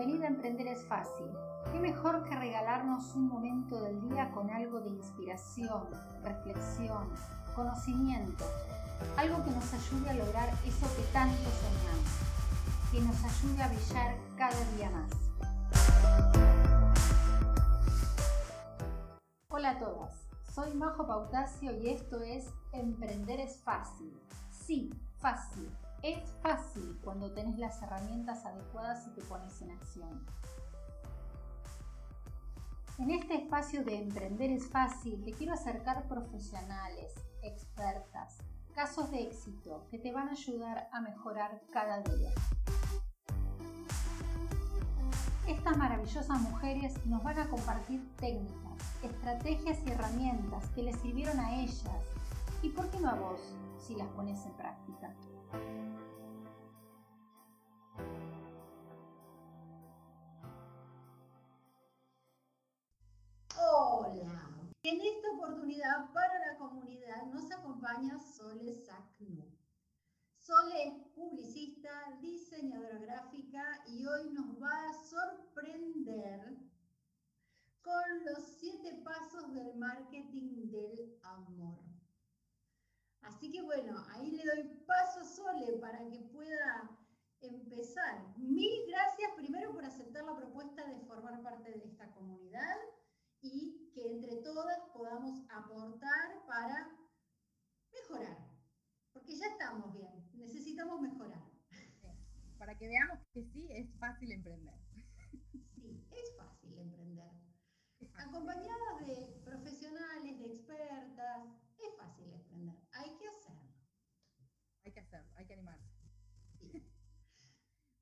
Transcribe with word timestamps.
Bienvenida 0.00 0.28
a 0.28 0.30
Emprender 0.30 0.66
es 0.68 0.82
Fácil. 0.86 1.26
¿Qué 1.70 1.78
mejor 1.78 2.24
que 2.24 2.34
regalarnos 2.34 3.14
un 3.16 3.28
momento 3.28 3.82
del 3.82 4.00
día 4.08 4.30
con 4.30 4.48
algo 4.48 4.80
de 4.80 4.88
inspiración, 4.88 5.88
reflexión, 6.24 7.10
conocimiento? 7.54 8.46
Algo 9.18 9.44
que 9.44 9.50
nos 9.50 9.74
ayude 9.74 10.08
a 10.08 10.14
lograr 10.14 10.48
eso 10.64 10.86
que 10.96 11.02
tanto 11.12 11.36
soñamos, 11.36 12.08
que 12.90 13.00
nos 13.02 13.22
ayude 13.22 13.62
a 13.62 13.68
brillar 13.68 14.16
cada 14.38 14.64
día 14.74 14.88
más. 14.88 15.10
Hola 19.50 19.70
a 19.72 19.78
todas, 19.78 20.26
soy 20.54 20.72
Majo 20.72 21.06
Pautacio 21.06 21.78
y 21.78 21.90
esto 21.90 22.22
es 22.22 22.46
Emprender 22.72 23.38
es 23.38 23.60
Fácil. 23.60 24.18
Sí, 24.48 24.90
fácil 25.18 25.70
es 26.02 26.32
fácil 26.42 26.98
cuando 27.04 27.32
tenés 27.32 27.58
las 27.58 27.82
herramientas 27.82 28.44
adecuadas 28.46 29.06
y 29.06 29.10
te 29.10 29.22
pones 29.22 29.60
en 29.60 29.70
acción. 29.72 30.26
En 32.98 33.10
este 33.10 33.34
espacio 33.34 33.82
de 33.84 33.96
Emprender 33.96 34.50
es 34.50 34.68
fácil 34.68 35.24
te 35.24 35.32
quiero 35.32 35.54
acercar 35.54 36.06
profesionales, 36.06 37.14
expertas, 37.42 38.38
casos 38.74 39.10
de 39.10 39.22
éxito 39.22 39.86
que 39.90 39.98
te 39.98 40.12
van 40.12 40.28
a 40.28 40.32
ayudar 40.32 40.88
a 40.92 41.00
mejorar 41.00 41.62
cada 41.72 42.00
día. 42.02 42.30
Estas 45.46 45.76
maravillosas 45.76 46.40
mujeres 46.40 46.94
nos 47.06 47.22
van 47.22 47.38
a 47.38 47.48
compartir 47.48 48.06
técnicas, 48.16 49.02
estrategias 49.02 49.78
y 49.86 49.90
herramientas 49.90 50.64
que 50.74 50.82
les 50.82 50.96
sirvieron 51.00 51.40
a 51.40 51.56
ellas 51.56 52.04
y 52.62 52.68
por 52.68 52.88
qué 52.90 53.00
no 53.00 53.10
a 53.10 53.14
vos 53.14 53.40
si 53.78 53.96
las 53.96 54.08
pones 54.08 54.44
en 54.44 54.52
práctica. 54.52 55.14
En 64.90 65.00
esta 65.00 65.30
oportunidad 65.30 66.12
para 66.12 66.46
la 66.48 66.58
comunidad 66.58 67.24
nos 67.26 67.48
acompaña 67.52 68.18
Sole 68.18 68.74
Sacnu. 68.74 69.48
Sole 70.36 70.88
es 70.88 70.94
publicista, 71.14 72.18
diseñadora 72.20 72.98
gráfica 72.98 73.84
y 73.86 74.04
hoy 74.04 74.30
nos 74.30 74.60
va 74.60 74.88
a 74.88 74.92
sorprender 75.04 76.40
con 77.82 78.24
los 78.24 78.42
siete 78.58 79.00
pasos 79.04 79.54
del 79.54 79.76
marketing 79.76 80.72
del 80.72 81.16
amor. 81.22 81.78
Así 83.20 83.48
que 83.52 83.62
bueno, 83.62 84.04
ahí 84.08 84.32
le 84.32 84.44
doy 84.44 84.64
paso 84.88 85.20
a 85.20 85.24
Sole 85.24 85.78
para 85.80 86.04
que 86.08 86.18
pueda 86.18 86.90
empezar. 87.40 88.36
Mil 88.38 88.88
gracias 88.88 89.30
primero 89.36 89.72
por 89.72 89.84
aceptar 89.84 90.24
la 90.24 90.36
propuesta 90.36 90.84
de 90.84 90.98
formar 91.06 91.40
parte 91.42 91.70
de 91.70 91.84
esta 91.84 92.10
comunidad 92.10 92.76
y 93.40 93.69
que 94.10 94.16
entre 94.16 94.42
todas 94.42 94.80
podamos 94.92 95.46
aportar 95.50 96.44
para 96.46 96.90
mejorar. 97.92 98.38
Porque 99.12 99.36
ya 99.36 99.46
estamos 99.46 99.92
bien, 99.92 100.28
necesitamos 100.34 101.00
mejorar. 101.00 101.42
Para 102.58 102.76
que 102.76 102.88
veamos 102.88 103.18
que 103.32 103.44
sí 103.44 103.68
es 103.70 103.88
fácil 103.98 104.32
emprender. 104.32 104.74
Sí, 105.76 106.06
es 106.10 106.36
fácil 106.36 106.76
emprender. 106.76 107.30
Acompañadas 108.14 109.06
de 109.06 109.40
profesionales, 109.44 110.38
de 110.38 110.46
expertas, 110.46 111.48
es 111.78 111.96
fácil 111.96 112.32
emprender. 112.32 112.76
Hay 112.92 113.16
que 113.16 113.28
hacerlo. 113.28 113.72
Hay 114.84 114.92
que 114.92 115.00
hacerlo, 115.00 115.30
hay 115.36 115.46
que 115.46 115.54
animarse. 115.54 115.90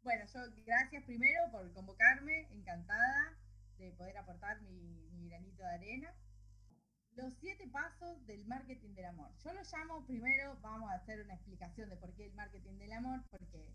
Bueno, 0.01 0.25
yo 0.33 0.41
gracias 0.65 1.05
primero 1.05 1.51
por 1.51 1.71
convocarme, 1.75 2.49
encantada 2.53 3.38
de 3.79 3.93
poder 3.93 4.17
aportar 4.19 4.61
mi, 4.63 5.29
granito 5.29 5.63
de 5.63 5.69
arena. 5.69 6.15
Los 7.15 7.35
siete 7.41 7.67
pasos 7.69 8.25
del 8.27 8.45
marketing 8.47 8.95
del 8.95 9.07
amor. 9.07 9.31
Yo 9.45 9.53
lo 9.53 9.61
llamo 9.63 10.07
primero, 10.07 10.57
vamos 10.63 10.91
a 10.91 10.95
hacer 10.95 11.21
una 11.23 11.35
explicación 11.35 11.89
de 11.89 11.97
por 11.97 12.13
qué 12.15 12.27
el 12.27 12.35
marketing 12.35 12.79
del 12.79 12.93
amor, 12.93 13.23
porque 13.31 13.67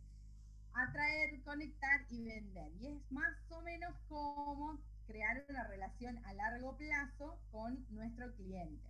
atraer, 0.74 1.42
conectar 1.44 2.06
y 2.09 2.24
vender. 2.24 2.72
Y 2.80 2.88
es 2.88 3.12
más 3.12 3.36
o 3.50 3.62
menos 3.62 3.94
como 4.08 4.80
crear 5.06 5.46
una 5.50 5.68
relación 5.68 6.18
a 6.25 6.34
largo 6.34 6.78
plazo 6.78 7.40
con 7.52 7.86
nuestro 7.90 8.34
cliente. 8.36 8.90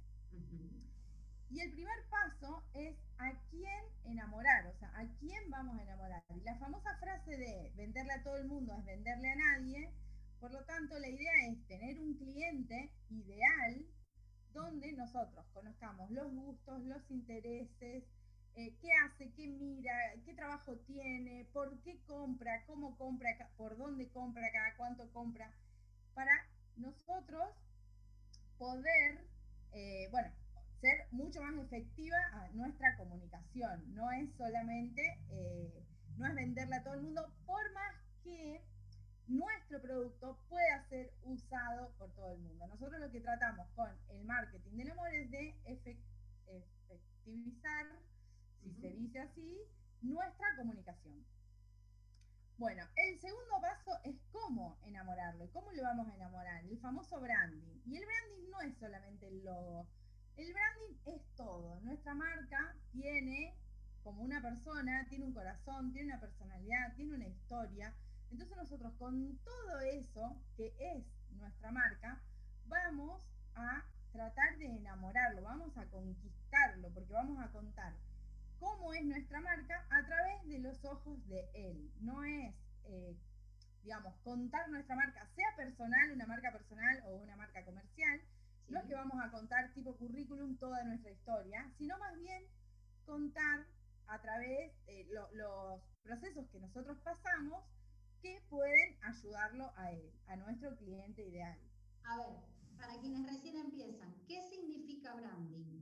Y 1.50 1.62
el 1.62 1.72
primer 1.72 1.98
paso 2.10 2.64
es 2.74 2.96
a 3.20 3.32
quién 3.52 3.84
enamorar, 4.06 4.66
o 4.68 4.74
sea, 4.80 4.90
a 4.96 5.06
quién 5.20 5.50
vamos 5.52 5.78
a 5.78 5.84
enamorar. 5.84 6.24
Y 6.36 6.42
la 6.42 6.58
famosa 6.58 6.98
frase 6.98 7.38
de 7.38 7.72
venderle 7.76 8.14
a 8.14 8.24
todo 8.24 8.38
el 8.38 8.48
mundo 8.48 8.74
es 8.74 8.86
venderle 8.86 9.32
a 9.32 9.36
nadie, 9.36 9.94
por 10.44 10.52
lo 10.52 10.62
tanto, 10.66 11.00
la 11.00 11.08
idea 11.08 11.32
es 11.48 11.66
tener 11.68 11.98
un 12.02 12.16
cliente 12.16 12.92
ideal 13.10 13.86
donde 14.54 14.92
nosotros 14.92 15.46
conozcamos 15.54 16.12
los 16.12 16.34
gustos, 16.34 16.84
los 16.84 17.10
intereses, 17.10 18.04
eh, 18.56 18.76
qué 18.82 18.90
hace, 19.06 19.32
qué 19.38 19.48
mira, 19.48 19.94
qué 20.26 20.34
trabajo 20.34 20.76
tiene, 20.80 21.48
por 21.54 21.82
qué 21.84 21.98
compra, 22.08 22.66
cómo 22.68 22.98
compra, 22.98 23.30
por 23.56 23.78
dónde 23.78 24.10
compra, 24.10 24.44
cada 24.52 24.76
cuánto 24.76 25.10
compra, 25.14 25.50
para 26.14 26.34
nosotros 26.76 27.48
poder, 28.58 29.26
eh, 29.72 30.10
bueno, 30.12 30.30
ser 30.82 31.08
mucho 31.12 31.40
más 31.40 31.56
efectiva 31.64 32.18
a 32.34 32.50
nuestra 32.50 32.98
comunicación. 32.98 33.96
No 33.96 34.12
es 34.12 34.30
solamente, 34.36 35.04
eh, 35.30 35.86
no 36.18 36.28
es 36.28 36.36
venderle 36.36 36.76
a 36.76 36.84
todo 36.84 36.96
el 36.96 37.04
mundo, 37.04 37.34
por 37.46 37.72
más 37.72 37.96
que 38.26 38.73
nuestro 39.28 39.82
producto 39.82 40.38
pueda 40.50 40.84
ser 40.90 41.14
usado 41.24 41.92
por 41.98 42.12
todo 42.14 42.34
el 42.34 42.40
mundo. 42.40 42.68
Nosotros 42.68 43.00
lo 43.00 43.12
que 43.12 43.22
tratamos 43.22 43.68
con 43.76 43.90
el 44.10 44.26
marketing 44.26 44.78
del 44.78 44.92
amor 44.92 45.14
es 45.14 45.32
de 45.32 45.56
efectivizar, 45.66 47.86
si 48.62 48.74
se 48.74 48.90
dice 48.90 49.20
así, 49.20 49.62
nuestra 50.02 50.56
comunicación. 50.58 51.26
Bueno, 52.58 52.84
el 52.96 53.20
segundo 53.20 53.60
paso 53.62 54.00
es 54.04 54.16
cómo 54.32 54.78
enamorarlo. 54.84 55.50
¿Cómo 55.52 55.72
lo 55.72 55.84
vamos 55.84 56.08
a 56.10 56.16
enamorar? 56.16 56.64
El 56.66 56.80
famoso 56.80 57.20
branding. 57.20 57.82
Y 57.86 57.98
el 57.98 58.06
branding 58.06 58.50
no 58.52 58.62
es 58.62 58.78
solamente 58.78 59.28
el 59.28 59.44
logo. 59.44 59.88
El 60.38 60.54
branding 60.54 60.98
es 61.06 61.22
todo. 61.36 61.80
Nuestra 61.82 62.14
marca 62.14 62.76
tiene 62.92 63.56
como 64.04 64.22
una 64.22 64.42
persona, 64.42 65.08
tiene 65.10 65.26
un 65.26 65.34
corazón, 65.34 65.92
tiene 65.94 66.10
una 66.10 66.20
personalidad, 66.20 66.94
tiene 66.96 67.16
una 67.16 67.28
historia. 67.28 67.94
Entonces 68.34 68.58
nosotros 68.58 68.94
con 68.98 69.38
todo 69.46 69.80
eso, 69.82 70.36
que 70.58 70.74
es 70.80 71.06
nuestra 71.38 71.72
marca, 71.72 72.20
vamos 72.66 73.22
a 73.54 73.86
tratar 74.12 74.58
de 74.58 74.66
enamorarlo, 74.66 75.44
vamos 75.44 75.78
a 75.78 75.86
conquistarlo, 75.86 76.90
porque 76.96 77.14
vamos 77.14 77.40
a 77.40 77.52
contar 77.52 77.94
cómo 78.60 78.92
es 78.96 79.06
nuestra 79.06 79.40
marca 79.40 79.86
a 79.92 80.04
través 80.08 80.48
de 80.48 80.58
los 80.58 80.84
ojos 80.84 81.24
de 81.28 81.48
él. 81.54 81.92
No 82.02 82.24
es, 82.24 82.56
eh, 82.86 83.16
digamos, 83.84 84.16
contar 84.24 84.68
nuestra 84.68 84.96
marca, 84.96 85.28
sea 85.36 85.56
personal, 85.56 86.12
una 86.14 86.26
marca 86.26 86.52
personal 86.52 87.04
o 87.06 87.18
una 87.18 87.36
marca 87.36 87.64
comercial. 87.64 88.20
No 88.68 88.80
es 88.80 88.86
que 88.88 88.96
vamos 88.96 89.24
a 89.24 89.30
contar 89.30 89.72
tipo 89.76 89.96
currículum 89.96 90.58
toda 90.58 90.84
nuestra 90.86 91.12
historia, 91.12 91.70
sino 91.78 92.00
más 92.00 92.18
bien 92.18 92.44
contar 93.06 93.68
a 94.08 94.20
través 94.20 94.74
de 94.88 95.08
los 95.34 95.82
procesos 96.02 96.50
que 96.50 96.60
nosotros 96.60 96.98
pasamos 97.04 97.64
que 98.24 98.42
pueden 98.50 98.96
ayudarlo 99.04 99.74
a 99.76 99.92
él, 99.92 100.10
a 100.28 100.38
nuestro 100.38 100.76
cliente 100.78 101.28
ideal. 101.28 101.60
A 102.06 102.18
ver, 102.18 102.38
para 102.78 102.98
quienes 103.02 103.28
recién 103.28 103.58
empiezan, 103.58 104.16
¿qué 104.26 104.42
significa 104.50 105.14
branding? 105.14 105.82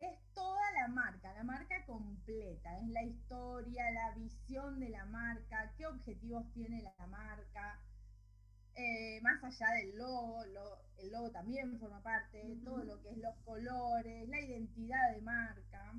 Es 0.00 0.18
toda 0.34 0.70
la 0.72 0.88
marca, 0.88 1.32
la 1.32 1.44
marca 1.44 1.82
completa, 1.86 2.78
es 2.78 2.88
la 2.88 3.02
historia, 3.04 3.90
la 3.92 4.14
visión 4.14 4.78
de 4.78 4.90
la 4.90 5.06
marca, 5.06 5.72
qué 5.78 5.86
objetivos 5.86 6.44
tiene 6.52 6.82
la 6.82 7.06
marca, 7.06 7.80
eh, 8.74 9.18
más 9.22 9.42
allá 9.42 9.66
del 9.78 9.96
logo, 9.96 10.42
el 10.98 11.10
logo 11.10 11.30
también 11.30 11.78
forma 11.78 12.02
parte, 12.02 12.58
todo 12.64 12.84
lo 12.84 13.00
que 13.00 13.12
es 13.12 13.16
los 13.16 13.34
colores, 13.46 14.28
la 14.28 14.40
identidad 14.42 15.14
de 15.14 15.22
marca, 15.22 15.94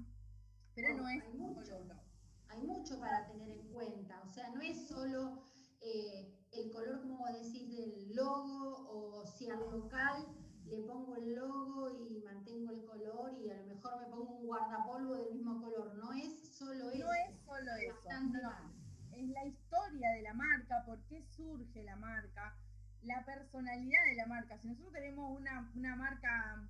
pero 0.75 0.93
oh, 0.93 0.97
no 0.97 1.09
es 1.09 1.33
mucho 1.33 1.79
hay 2.55 2.67
mucho 2.67 2.99
para 2.99 3.27
tener 3.27 3.49
en 3.49 3.67
cuenta. 3.69 4.21
O 4.23 4.29
sea, 4.29 4.49
no 4.49 4.61
es 4.61 4.87
solo 4.87 5.43
eh, 5.81 6.33
el 6.51 6.71
color, 6.71 7.01
como 7.01 7.25
decís, 7.27 7.69
del 7.75 8.15
logo 8.15 8.87
o 8.89 9.25
si 9.25 9.49
al 9.49 9.59
local 9.59 10.25
le 10.65 10.81
pongo 10.81 11.15
el 11.15 11.35
logo 11.35 11.89
y 12.09 12.21
mantengo 12.23 12.71
el 12.71 12.85
color 12.85 13.37
y 13.39 13.51
a 13.51 13.57
lo 13.57 13.65
mejor 13.75 14.01
me 14.01 14.07
pongo 14.07 14.37
un 14.37 14.45
guardapolvo 14.47 15.15
del 15.15 15.33
mismo 15.33 15.61
color. 15.61 15.95
No 15.95 16.13
es 16.13 16.55
solo 16.57 16.89
eso. 16.89 17.05
No 17.05 17.13
es 17.13 17.39
solo 17.45 17.71
eso. 17.75 17.99
Es 19.11 19.29
la 19.29 19.45
historia 19.45 20.09
de 20.11 20.21
la 20.23 20.33
marca, 20.33 20.83
por 20.85 20.99
qué 21.05 21.21
surge 21.21 21.83
la 21.83 21.95
marca, 21.95 22.57
la 23.03 23.23
personalidad 23.25 24.03
de 24.09 24.15
la 24.15 24.25
marca. 24.25 24.57
Si 24.57 24.67
nosotros 24.67 24.93
tenemos 24.93 25.39
una, 25.39 25.95
marca 25.95 26.67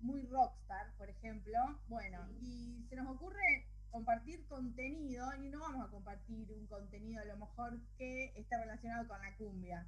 muy 0.00 0.22
rockstar, 0.26 0.92
por 0.96 1.08
ejemplo, 1.08 1.58
bueno, 1.88 2.18
y 2.40 2.84
se 2.88 2.96
nos 2.96 3.08
ocurre 3.08 3.69
compartir 3.90 4.46
contenido 4.46 5.26
y 5.36 5.48
no 5.48 5.60
vamos 5.60 5.86
a 5.86 5.90
compartir 5.90 6.50
un 6.52 6.66
contenido 6.66 7.22
a 7.22 7.26
lo 7.26 7.36
mejor 7.36 7.78
que 7.98 8.32
esté 8.36 8.56
relacionado 8.56 9.08
con 9.08 9.20
la 9.20 9.36
cumbia. 9.36 9.86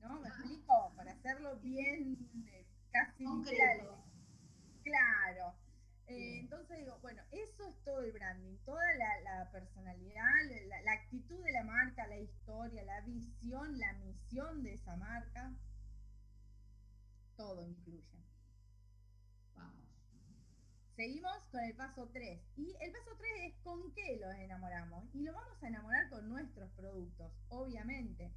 ¿No? 0.00 0.20
¿Me 0.20 0.28
explico? 0.28 0.92
Para 0.96 1.12
hacerlo 1.12 1.56
bien, 1.60 2.16
eh, 2.48 2.66
casi 2.90 3.24
literal. 3.24 3.88
Claro. 4.82 5.54
Eh, 6.08 6.40
entonces 6.40 6.78
digo, 6.78 6.98
bueno, 7.00 7.22
eso 7.30 7.68
es 7.68 7.84
todo 7.84 8.00
el 8.00 8.12
branding, 8.12 8.56
toda 8.64 8.82
la, 9.22 9.50
personalidad, 9.50 10.24
la, 10.84 10.92
actitud 10.92 11.42
de 11.44 11.52
la 11.52 11.64
marca, 11.64 12.06
la 12.08 12.18
historia, 12.18 12.84
la 12.84 13.00
visión, 13.02 13.78
la 13.78 13.92
misión 13.94 14.62
de 14.62 14.74
esa 14.74 14.96
marca, 14.96 15.52
todo 17.36 17.62
incluye. 17.62 18.02
Seguimos 21.02 21.36
con 21.50 21.60
el 21.64 21.74
paso 21.74 22.08
3. 22.12 22.40
Y 22.58 22.76
el 22.80 22.92
paso 22.92 23.10
3 23.18 23.30
es 23.48 23.54
con 23.64 23.92
qué 23.92 24.20
los 24.20 24.32
enamoramos. 24.36 25.04
Y 25.12 25.24
lo 25.24 25.32
vamos 25.32 25.60
a 25.60 25.66
enamorar 25.66 26.08
con 26.10 26.28
nuestros 26.28 26.70
productos, 26.76 27.32
obviamente. 27.48 28.30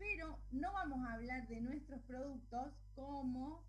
Pero 0.00 0.36
no 0.50 0.72
vamos 0.72 0.98
a 1.06 1.12
hablar 1.12 1.46
de 1.46 1.60
nuestros 1.60 2.00
productos 2.08 2.74
como 2.96 3.62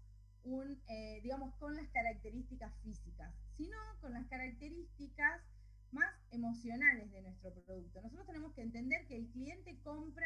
un, 0.46 0.82
eh, 0.88 1.20
digamos, 1.22 1.54
con 1.58 1.76
las 1.76 1.88
características 1.90 2.74
físicas, 2.82 3.32
sino 3.56 3.78
con 4.02 4.14
las 4.14 4.26
características 4.26 5.44
más 5.92 6.12
emocionales 6.32 7.12
de 7.12 7.22
nuestro 7.22 7.54
producto. 7.54 8.02
Nosotros 8.02 8.26
tenemos 8.26 8.56
que 8.56 8.64
entender 8.64 9.06
que 9.06 9.18
el 9.18 9.28
cliente 9.30 9.78
compra 9.84 10.26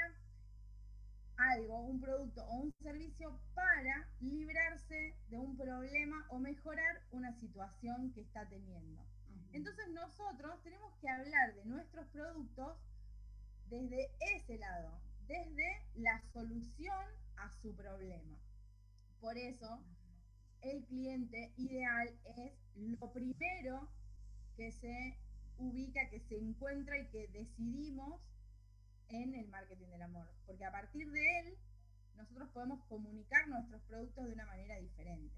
algo, 1.52 1.82
un 1.82 2.00
producto 2.00 2.44
o 2.46 2.56
un 2.56 2.74
servicio 2.82 3.40
para 3.54 4.08
librarse 4.22 5.16
de 5.30 5.38
un 5.38 5.58
problema 5.58 6.26
o 6.30 6.40
mejorar 6.40 7.02
una 7.12 7.34
situación 7.40 8.12
que 8.14 8.22
está 8.22 8.48
teniendo. 8.48 9.02
Entonces 9.52 9.88
nosotros 9.90 10.62
tenemos 10.64 10.94
que 11.00 11.10
hablar 11.10 11.54
de 11.56 11.66
nuestros 11.66 12.08
productos 12.08 12.78
desde 13.70 14.10
ese 14.36 14.58
lado, 14.58 15.00
desde 15.28 15.82
la 15.96 16.22
solución 16.32 17.06
a 17.38 17.50
su 17.62 17.76
problema. 17.76 18.38
Por 19.22 19.38
eso 19.38 19.84
el 20.62 20.84
cliente 20.86 21.52
ideal 21.58 22.10
es 22.38 22.54
lo 22.76 23.12
primero 23.12 23.90
que 24.56 24.72
se 24.72 25.18
ubica, 25.58 26.10
que 26.10 26.20
se 26.20 26.38
encuentra 26.38 26.98
y 27.00 27.08
que 27.08 27.28
decidimos 27.28 28.22
en 29.10 29.36
el 29.36 29.48
marketing 29.50 29.88
del 29.88 30.02
amor. 30.02 30.28
Porque 30.46 30.66
a 30.66 30.72
partir 30.72 31.10
de 31.12 31.40
él, 31.40 31.58
nosotros 32.16 32.50
podemos 32.50 32.84
comunicar 32.86 33.48
nuestros 33.48 33.82
productos 33.84 34.26
de 34.26 34.34
una 34.34 34.46
manera 34.46 34.78
diferente. 34.80 35.36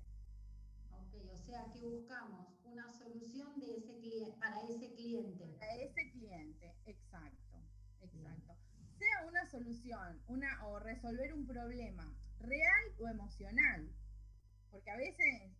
Ok, 0.91 1.13
o 1.33 1.37
sea 1.37 1.65
que 1.71 1.81
buscamos 1.81 2.47
una 2.65 2.91
solución 2.97 3.59
de 3.59 3.77
ese 3.77 3.95
cliente, 3.97 4.37
para 4.39 4.61
ese 4.63 4.91
cliente. 4.93 5.55
Para 5.59 5.75
ese 5.75 6.11
cliente, 6.11 6.73
exacto, 6.85 7.57
exacto. 8.01 8.55
Sea 8.97 9.27
una 9.27 9.45
solución, 9.49 10.21
una, 10.27 10.65
o 10.65 10.79
resolver 10.79 11.33
un 11.33 11.45
problema 11.45 12.13
real 12.39 12.83
o 12.99 13.07
emocional 13.09 13.89
porque 14.75 14.91
a 14.91 14.97
veces 14.97 15.53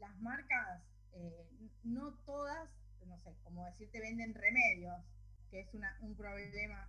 las 0.00 0.18
marcas, 0.20 0.82
eh, 1.12 1.46
no 1.82 2.14
todas, 2.24 2.70
no 3.06 3.18
sé, 3.18 3.34
como 3.44 3.62
decirte, 3.66 4.00
venden 4.00 4.32
remedios, 4.32 5.04
que 5.50 5.60
es 5.60 5.68
un 6.00 6.16
problema 6.16 6.88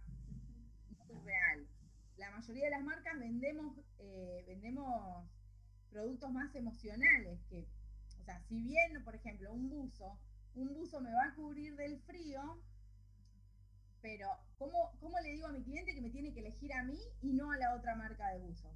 muy 1.09 1.19
real. 1.23 1.67
La 2.17 2.31
mayoría 2.31 2.65
de 2.65 2.71
las 2.71 2.83
marcas 2.83 3.19
vendemos, 3.19 3.77
eh, 3.99 4.43
vendemos 4.47 5.25
productos 5.91 6.31
más 6.31 6.53
emocionales, 6.55 7.39
que, 7.49 7.65
o 8.19 8.23
sea, 8.23 8.39
si 8.47 8.61
bien, 8.61 9.03
por 9.03 9.15
ejemplo, 9.15 9.51
un 9.53 9.69
buzo, 9.69 10.17
un 10.55 10.73
buzo 10.73 11.01
me 11.01 11.13
va 11.13 11.25
a 11.25 11.35
cubrir 11.35 11.75
del 11.75 11.99
frío, 12.01 12.59
pero 14.01 14.27
¿cómo, 14.57 14.91
¿cómo 14.99 15.19
le 15.19 15.31
digo 15.31 15.47
a 15.47 15.51
mi 15.51 15.63
cliente 15.63 15.93
que 15.93 16.01
me 16.01 16.09
tiene 16.09 16.33
que 16.33 16.39
elegir 16.41 16.73
a 16.73 16.83
mí 16.83 16.99
y 17.21 17.33
no 17.33 17.51
a 17.51 17.57
la 17.57 17.75
otra 17.75 17.95
marca 17.95 18.29
de 18.29 18.39
buzos? 18.39 18.71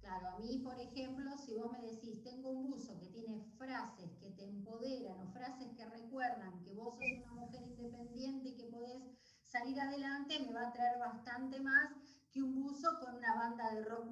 Claro, 0.00 0.28
a 0.28 0.38
mí, 0.38 0.58
por 0.62 0.78
ejemplo, 0.80 1.30
si 1.44 1.54
vos 1.54 1.70
me 1.70 1.80
decís, 1.82 2.22
tengo 2.22 2.50
un 2.50 2.70
buzo 2.70 2.98
que 2.98 3.06
tiene 3.08 3.44
frases 3.58 4.10
que 4.18 4.30
te 4.30 4.44
empoderan 4.44 5.20
o 5.20 5.30
frases 5.32 5.68
que 5.76 5.84
recuerdan 5.84 6.62
que 6.64 6.72
vos 6.74 6.96
sos 6.96 7.12
una 7.12 7.34
mujer 7.34 7.62
independiente 7.62 8.48
y 8.48 8.56
que 8.56 8.64
podés 8.64 9.02
salir 9.50 9.80
adelante, 9.80 10.38
me 10.40 10.52
va 10.52 10.68
a 10.68 10.72
traer 10.72 10.98
bastante 10.98 11.60
más 11.60 11.90
que 12.30 12.42
un 12.42 12.54
buzo 12.54 12.88
con 13.00 13.16
una 13.16 13.34
banda 13.34 13.74
de 13.74 13.84
rock 13.84 14.08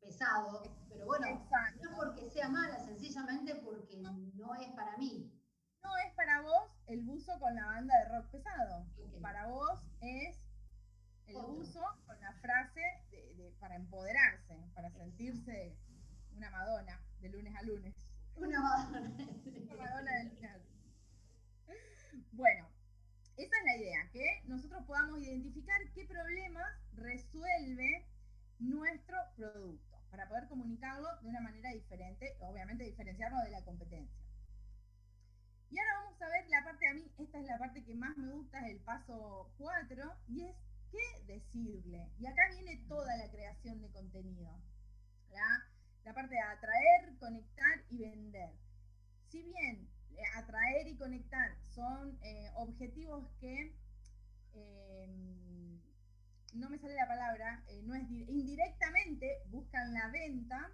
pesado. 0.00 0.62
Pero 0.88 1.06
bueno, 1.06 1.48
no 1.82 1.96
porque 1.96 2.28
sea 2.30 2.48
mala, 2.48 2.78
sencillamente 2.78 3.54
porque 3.56 3.96
no 3.98 4.54
es 4.54 4.70
para 4.72 4.96
mí. 4.98 5.32
No 5.82 5.96
es 5.98 6.12
para 6.14 6.42
vos 6.42 6.70
el 6.88 7.02
buzo 7.02 7.38
con 7.38 7.54
la 7.54 7.64
banda 7.64 7.94
de 7.98 8.16
rock 8.16 8.30
pesado. 8.30 8.86
Para 9.22 9.46
vos 9.46 9.80
es 10.00 10.36
el 11.26 11.36
uso 11.36 11.80
con 12.06 12.20
la 12.20 12.32
frase 12.34 12.82
para 13.58 13.76
empoderarse, 13.76 14.54
para 14.74 14.90
sentirse 14.90 15.76
una 16.32 16.50
Madonna 16.50 17.00
de 17.20 17.28
lunes 17.30 17.54
a 17.56 17.62
lunes. 17.62 17.94
Una 18.36 18.60
Madonna. 18.60 19.00
una 19.00 19.76
Madonna 19.76 20.12
de 20.12 20.24
lunes 20.24 20.50
a 20.50 20.56
lunes. 20.58 20.76
Bueno, 22.32 22.68
esa 23.36 23.56
es 23.58 23.64
la 23.64 23.76
idea, 23.76 24.10
que 24.12 24.42
nosotros 24.46 24.84
podamos 24.86 25.20
identificar 25.20 25.78
qué 25.94 26.06
problemas 26.06 26.66
resuelve 26.94 28.06
nuestro 28.58 29.16
producto 29.36 29.96
para 30.10 30.28
poder 30.28 30.48
comunicarlo 30.48 31.08
de 31.20 31.28
una 31.28 31.40
manera 31.40 31.70
diferente, 31.70 32.36
obviamente 32.40 32.84
diferenciarlo 32.84 33.38
de 33.42 33.50
la 33.50 33.62
competencia. 33.64 34.16
Y 35.70 35.78
ahora 35.78 35.92
vamos 36.04 36.22
a 36.22 36.28
ver 36.28 36.48
la 36.48 36.64
parte, 36.64 36.88
a 36.88 36.94
mí 36.94 37.12
esta 37.18 37.38
es 37.38 37.46
la 37.46 37.58
parte 37.58 37.84
que 37.84 37.94
más 37.94 38.16
me 38.16 38.32
gusta, 38.32 38.60
es 38.60 38.72
el 38.72 38.80
paso 38.80 39.52
4, 39.58 40.16
y 40.28 40.44
es 40.44 40.56
qué 40.90 41.34
decirle. 41.34 42.08
Y 42.18 42.26
acá 42.26 42.42
viene 42.52 42.84
toda 42.88 43.16
la 43.16 43.30
creación 43.30 43.82
de 43.82 43.90
contenido. 43.90 44.58
La 46.04 46.14
parte 46.14 46.34
de 46.34 46.40
atraer, 46.40 47.18
conectar 47.18 47.84
y 47.90 47.98
vender. 47.98 48.50
Si 49.28 49.42
bien 49.42 49.90
atraer 50.34 50.88
y 50.88 50.96
conectar 50.96 51.56
son 51.74 52.18
eh, 52.22 52.50
objetivos 52.54 53.28
que, 53.40 53.74
em, 54.54 55.80
no 56.54 56.70
me 56.70 56.78
sale 56.78 56.94
la 56.94 57.06
palabra, 57.06 57.64
eh, 57.68 57.82
no 57.82 57.94
es 57.94 58.10
indirectamente 58.10 59.42
buscan 59.50 59.92
la 59.92 60.08
venta, 60.08 60.70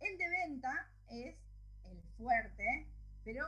el 0.00 0.18
de 0.18 0.28
venta 0.28 0.90
es 1.08 1.36
el 1.84 2.02
fuerte, 2.16 2.86
pero 3.24 3.44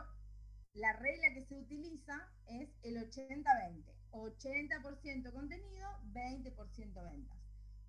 la 0.75 0.93
regla 0.95 1.35
que 1.35 1.45
se 1.45 1.57
utiliza 1.57 2.29
es 2.47 2.71
el 2.83 2.97
80-20. 2.97 3.99
80% 4.13 5.33
contenido, 5.33 5.89
20% 6.13 7.05
ventas. 7.05 7.39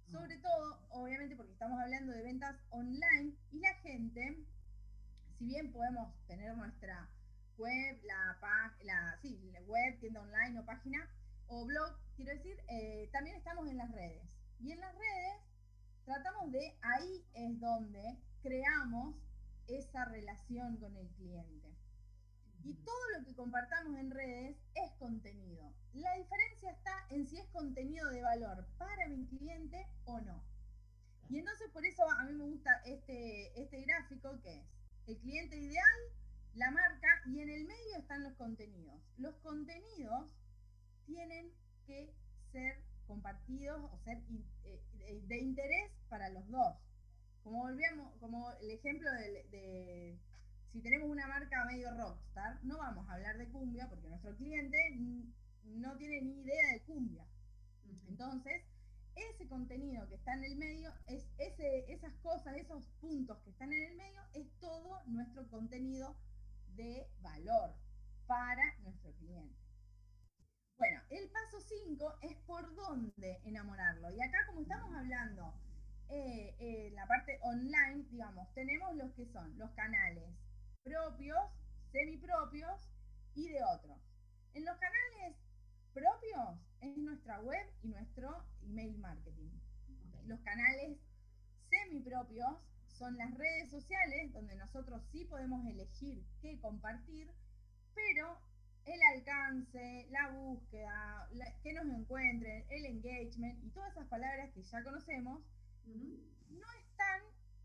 Mm. 0.07 0.11
Sobre 0.11 0.38
todo, 0.38 0.79
obviamente, 0.89 1.35
porque 1.35 1.53
estamos 1.53 1.79
hablando 1.79 2.11
de 2.11 2.23
ventas 2.23 2.55
online 2.69 3.35
y 3.51 3.59
la 3.59 3.73
gente, 3.75 4.45
si 5.39 5.46
bien 5.46 5.72
podemos 5.72 6.13
tener 6.27 6.55
nuestra 6.58 7.10
web, 7.58 8.01
la, 8.03 8.38
la, 8.84 9.19
sí, 9.22 9.39
la 9.53 9.62
web, 9.62 10.00
tienda 10.01 10.22
online 10.22 10.60
o 10.60 10.65
página 10.65 11.10
o 11.48 11.65
blog, 11.65 11.98
quiero 12.17 12.34
decir, 12.34 12.58
eh, 12.67 13.10
también 13.13 13.38
estamos 13.38 13.67
en 13.69 13.77
las 13.77 13.89
redes. 13.91 14.22
Y 14.60 14.74
en 14.74 14.81
las 14.81 14.93
redes 14.93 15.41
tratamos 16.03 16.51
de, 16.51 16.77
ahí 16.81 17.25
es 17.34 17.58
donde 17.60 18.19
creamos 18.41 19.15
esa 19.67 20.05
relación 20.05 20.75
con 20.77 20.96
el 20.98 21.08
cliente. 21.12 21.74
Y 22.65 22.74
todo 22.84 23.10
lo 23.17 23.25
que 23.25 23.34
compartamos 23.34 23.98
en 23.98 24.12
redes 24.12 24.58
es 24.75 24.91
contenido. 25.00 25.74
La 25.93 26.15
diferencia 26.15 26.72
está 26.72 27.05
en 27.10 27.25
si 27.25 27.38
es 27.38 27.48
contenido 27.51 28.10
de 28.10 28.22
valor 28.22 28.67
para 28.77 29.08
mi 29.08 29.25
cliente 29.27 29.88
o 30.03 30.19
no. 30.19 30.43
Y 31.29 31.39
entonces 31.39 31.69
por 31.72 31.86
eso 31.86 32.03
a 32.12 32.25
mí 32.25 32.34
me 32.34 32.43
gusta 32.43 32.81
este, 32.86 33.62
este 33.62 33.81
gráfico 33.84 34.38
que 34.41 34.60
es 34.60 34.78
el 35.09 35.17
cliente 35.17 35.57
ideal, 35.57 35.99
la 36.55 36.71
marca 36.71 37.07
y 37.25 37.39
en 37.39 37.49
el 37.49 37.65
medio 37.65 37.97
están 37.97 38.23
los 38.23 38.33
contenidos. 38.33 38.99
Los 39.17 39.35
contenidos 39.37 40.31
tienen 41.05 41.51
que 41.87 42.13
ser 42.51 42.81
compartidos 43.07 43.81
o 43.91 43.97
ser 44.03 44.19
eh, 44.65 45.21
de 45.27 45.37
interés 45.39 45.91
para 46.09 46.29
los 46.29 46.47
dos. 46.49 46.75
Como 47.43 47.59
volvíamos, 47.63 48.13
como 48.19 48.51
el 48.61 48.71
ejemplo 48.71 49.09
de 49.11 50.19
si 50.71 50.81
tenemos 50.81 51.09
una 51.09 51.27
marca 51.27 51.65
medio 51.65 51.89
rockstar, 51.97 52.63
no 52.63 52.77
vamos 52.77 53.09
a 53.09 53.13
hablar 53.13 53.37
de 53.37 53.49
cumbia 53.49 53.87
porque 53.89 54.07
nuestro 54.07 54.35
cliente 54.35 54.77
no 55.65 55.97
tiene 55.97 56.21
ni 56.21 56.41
idea 56.41 56.73
de 56.73 56.81
cumbia. 56.81 57.25
Entonces, 58.07 58.61
ese 59.29 59.47
contenido 59.47 60.07
que 60.07 60.15
está 60.15 60.33
en 60.33 60.43
el 60.43 60.55
medio, 60.57 60.93
es 61.07 61.27
ese, 61.38 61.91
esas 61.91 62.13
cosas, 62.17 62.55
esos 62.55 62.85
puntos 63.01 63.38
que 63.43 63.51
están 63.51 63.71
en 63.71 63.91
el 63.91 63.95
medio, 63.95 64.21
es 64.33 64.47
todo 64.59 65.01
nuestro 65.05 65.47
contenido 65.49 66.15
de 66.75 67.07
valor 67.21 67.73
para 68.27 68.77
nuestro 68.83 69.11
cliente. 69.13 69.55
Bueno, 70.77 71.01
el 71.09 71.29
paso 71.29 71.59
5 71.59 72.19
es 72.21 72.38
por 72.45 72.73
dónde 72.73 73.41
enamorarlo. 73.43 74.11
Y 74.11 74.21
acá 74.21 74.38
como 74.47 74.61
estamos 74.61 74.95
hablando 74.95 75.53
eh, 76.09 76.55
en 76.59 76.95
la 76.95 77.05
parte 77.05 77.38
online, 77.41 78.05
digamos, 78.09 78.47
tenemos 78.53 78.95
los 78.95 79.11
que 79.13 79.25
son 79.25 79.57
los 79.57 79.69
canales 79.71 80.29
propios, 80.83 81.38
semipropios 81.91 82.89
y 83.35 83.49
de 83.49 83.59
otros. 83.75 83.97
En 84.53 84.63
los 84.63 84.77
canales 84.77 85.35
propios 86.00 86.60
es 86.82 86.98
nuestra 86.98 87.41
web 87.41 87.68
y 87.84 87.89
nuestro 87.89 88.44
email 88.63 88.98
marketing. 89.00 89.50
Los 90.25 90.39
canales 90.41 90.98
semi 91.70 92.00
propios 92.01 92.58
son 92.88 93.18
las 93.18 93.34
redes 93.38 93.70
sociales 93.70 94.32
donde 94.34 94.56
nosotros 94.56 95.01
sí 95.12 95.25
podemos 95.25 95.65
elegir 95.65 96.24
qué 96.41 96.60
compartir, 96.60 97.29
pero 97.94 98.38
el 98.86 99.00
alcance, 99.15 100.08
la 100.10 100.32
búsqueda, 100.32 101.29
que 101.63 101.74
nos 101.74 101.86
encuentren, 101.86 102.65
el 102.70 102.86
engagement 102.86 103.63
y 103.63 103.70
todas 103.72 103.91
esas 103.91 104.08
palabras 104.08 104.50
que 104.53 104.63
ya 104.63 104.84
conocemos, 104.84 105.41
no 105.86 106.68
están, 106.82 107.22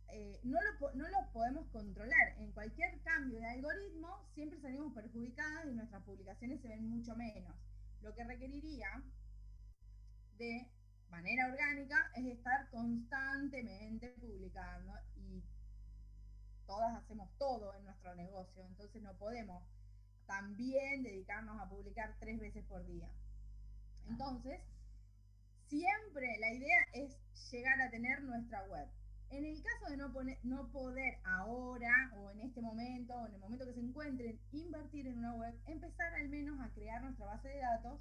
eh, 0.09 0.41
no, 0.43 0.59
lo, 0.61 0.95
no 0.95 1.09
los 1.09 1.27
podemos 1.33 1.67
controlar. 1.69 2.35
En 2.39 2.51
cualquier 2.53 3.01
cambio 3.03 3.39
de 3.39 3.47
algoritmo 3.47 4.29
siempre 4.35 4.61
salimos 4.61 4.93
perjudicadas 4.93 5.67
y 5.67 5.75
nuestras 5.75 6.03
publicaciones 6.03 6.61
se 6.61 6.69
ven 6.69 6.89
mucho 6.89 7.15
menos. 7.17 7.55
Lo 8.05 8.15
que 8.15 8.23
requeriría 8.23 9.03
de 10.37 10.71
manera 11.09 11.47
orgánica 11.47 11.97
es 12.15 12.27
estar 12.27 12.69
constantemente 12.71 14.11
publicando 14.21 14.93
y 15.17 15.43
todas 16.67 16.97
hacemos 16.99 17.31
todo 17.39 17.75
en 17.75 17.85
nuestro 17.85 18.15
negocio, 18.15 18.63
entonces 18.67 19.01
no 19.03 19.15
podemos 19.15 19.63
también 20.27 21.03
dedicarnos 21.03 21.59
a 21.59 21.69
publicar 21.71 22.15
tres 22.21 22.39
veces 22.39 22.63
por 22.67 22.85
día. 22.87 23.09
Entonces, 24.07 24.61
siempre 25.69 26.27
la 26.41 26.53
idea 26.53 26.87
es 26.93 27.17
llegar 27.51 27.81
a 27.81 27.91
tener 27.91 28.23
nuestra 28.23 28.65
web. 28.65 28.87
En 29.35 29.45
el 29.45 29.61
caso 29.65 29.91
de 29.91 29.97
no, 30.45 30.71
poder 30.71 31.19
ahora 31.25 32.13
o 32.17 32.31
en 32.31 32.43
este 32.43 32.61
momento 32.61 33.15
o 33.15 33.27
en 33.27 33.35
el 33.35 33.41
momento 33.41 33.67
que 33.67 33.75
se 33.75 33.81
encuentren 33.81 34.41
invertir 34.53 35.09
en 35.09 35.19
una 35.19 35.35
web, 35.35 35.53
empezar 35.67 36.15
al 36.15 36.29
menos 36.29 36.61
a 36.61 36.73
crear 36.73 37.03
nuestra 37.03 37.27
base 37.27 37.49
de 37.49 37.59
datos 37.59 38.01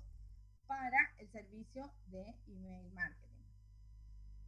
para 0.68 0.96
el 1.18 1.28
servicio 1.32 1.92
de 2.12 2.36
email 2.48 2.88
marketing. 2.94 3.46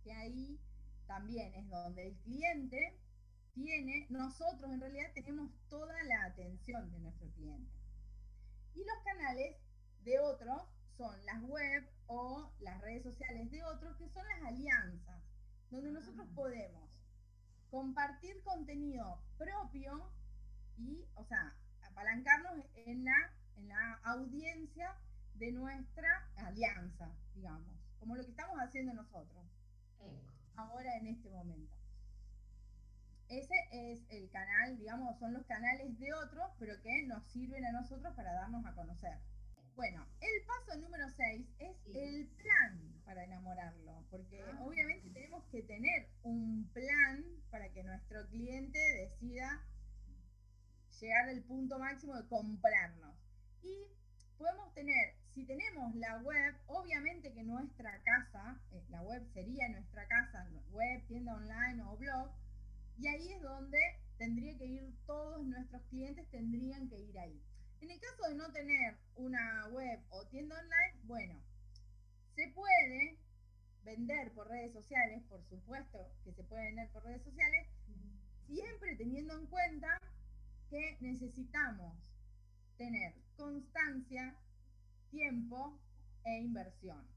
Que 0.04 0.12
ahí 0.14 0.60
también 1.08 1.56
es 1.56 1.68
donde 1.70 2.10
el 2.10 2.16
cliente 2.18 3.00
tiene, 3.56 4.06
nosotros 4.12 4.72
en 4.72 4.80
realidad 4.80 5.12
tenemos 5.16 5.50
toda 5.70 6.04
la 6.04 6.26
atención 6.26 6.92
de 6.92 7.00
nuestro 7.00 7.28
cliente. 7.32 7.72
Y 8.76 8.80
los 8.86 9.04
canales 9.04 9.58
de 10.04 10.20
otros 10.20 10.62
son 10.98 11.26
las 11.26 11.42
web 11.42 11.90
o 12.06 12.52
las 12.60 12.80
redes 12.82 13.02
sociales 13.02 13.50
de 13.50 13.64
otros, 13.64 13.98
que 13.98 14.08
son 14.10 14.24
las 14.28 14.50
alianzas, 14.50 15.25
donde 15.76 15.92
nosotros 15.92 16.28
podemos 16.34 16.90
compartir 17.70 18.42
contenido 18.44 19.20
propio 19.38 20.10
y, 20.78 21.06
o 21.16 21.24
sea, 21.26 21.54
apalancarnos 21.82 22.66
en 22.76 23.04
la, 23.04 23.34
en 23.58 23.68
la 23.68 24.00
audiencia 24.04 24.96
de 25.36 25.52
nuestra 25.52 26.30
alianza, 26.38 27.12
digamos, 27.34 27.78
como 28.00 28.16
lo 28.16 28.24
que 28.24 28.32
estamos 28.32 28.58
haciendo 28.60 28.94
nosotros, 28.94 29.46
ahora 30.56 30.96
en 30.98 31.08
este 31.08 31.30
momento. 31.30 31.76
Ese 33.28 33.56
es 33.72 34.02
el 34.10 34.30
canal, 34.30 34.78
digamos, 34.78 35.18
son 35.20 35.34
los 35.34 35.46
canales 35.46 36.00
de 36.00 36.14
otros, 36.14 36.52
pero 36.60 36.80
que 36.82 37.08
nos 37.08 37.24
sirven 37.32 37.66
a 37.66 37.72
nosotros 37.72 38.16
para 38.16 38.32
darnos 38.34 38.66
a 38.66 38.74
conocer. 38.74 39.18
Bueno, 39.76 40.06
el 40.22 40.46
paso 40.46 40.80
número 40.80 41.10
6 41.10 41.48
es 41.60 41.76
el 41.88 42.28
plan 42.28 42.95
para 43.16 43.28
enamorarlo, 43.28 44.04
porque 44.12 44.42
ah. 44.42 44.60
obviamente 44.62 45.10
tenemos 45.10 45.46
que 45.46 45.64
tener 45.64 46.10
un 46.24 46.70
plan 46.74 47.24
para 47.50 47.70
que 47.70 47.82
nuestro 47.82 48.28
cliente 48.28 48.78
decida 48.78 49.66
llegar 51.00 51.30
al 51.30 51.42
punto 51.44 51.80
máximo 51.80 52.16
de 52.16 52.28
comprarnos. 52.28 53.16
Y 53.64 53.88
podemos 54.38 54.74
tener, 54.74 55.16
si 55.34 55.46
tenemos 55.46 55.96
la 55.96 56.18
web, 56.18 56.56
obviamente 56.68 57.34
que 57.34 57.44
nuestra 57.44 58.02
casa, 58.04 58.60
eh, 58.74 58.84
la 58.90 59.02
web 59.02 59.26
sería 59.34 59.70
nuestra 59.70 60.06
casa, 60.08 60.46
web, 60.72 61.08
tienda 61.08 61.36
online 61.36 61.84
o 61.84 61.96
blog, 61.96 62.32
y 62.98 63.08
ahí 63.08 63.32
es 63.32 63.42
donde 63.42 63.80
tendría 64.18 64.58
que 64.58 64.66
ir 64.66 64.94
todos 65.08 65.42
nuestros 65.46 65.82
clientes, 65.84 66.30
tendrían 66.32 66.90
que 66.90 67.00
ir 67.00 67.18
ahí. 67.18 67.42
En 67.80 67.92
el 67.92 68.00
caso 68.00 68.30
de 68.30 68.36
no 68.36 68.52
tener 68.52 68.98
una 69.16 69.68
web 69.70 70.02
o 70.10 70.26
tienda 70.28 70.58
online, 70.60 71.00
bueno, 71.04 71.42
se 72.36 72.48
puede 72.50 73.18
vender 73.84 74.32
por 74.34 74.48
redes 74.50 74.74
sociales, 74.74 75.24
por 75.30 75.44
supuesto 75.46 76.12
que 76.24 76.34
se 76.34 76.44
puede 76.44 76.66
vender 76.66 76.90
por 76.92 77.04
redes 77.04 77.24
sociales, 77.24 77.68
siempre 78.48 78.96
teniendo 78.98 79.38
en 79.38 79.48
cuenta 79.48 79.98
que 80.70 80.98
necesitamos 81.00 81.94
tener 82.78 83.14
constancia, 83.38 84.36
tiempo 85.12 85.80
e 86.26 86.40
inversión 86.42 87.08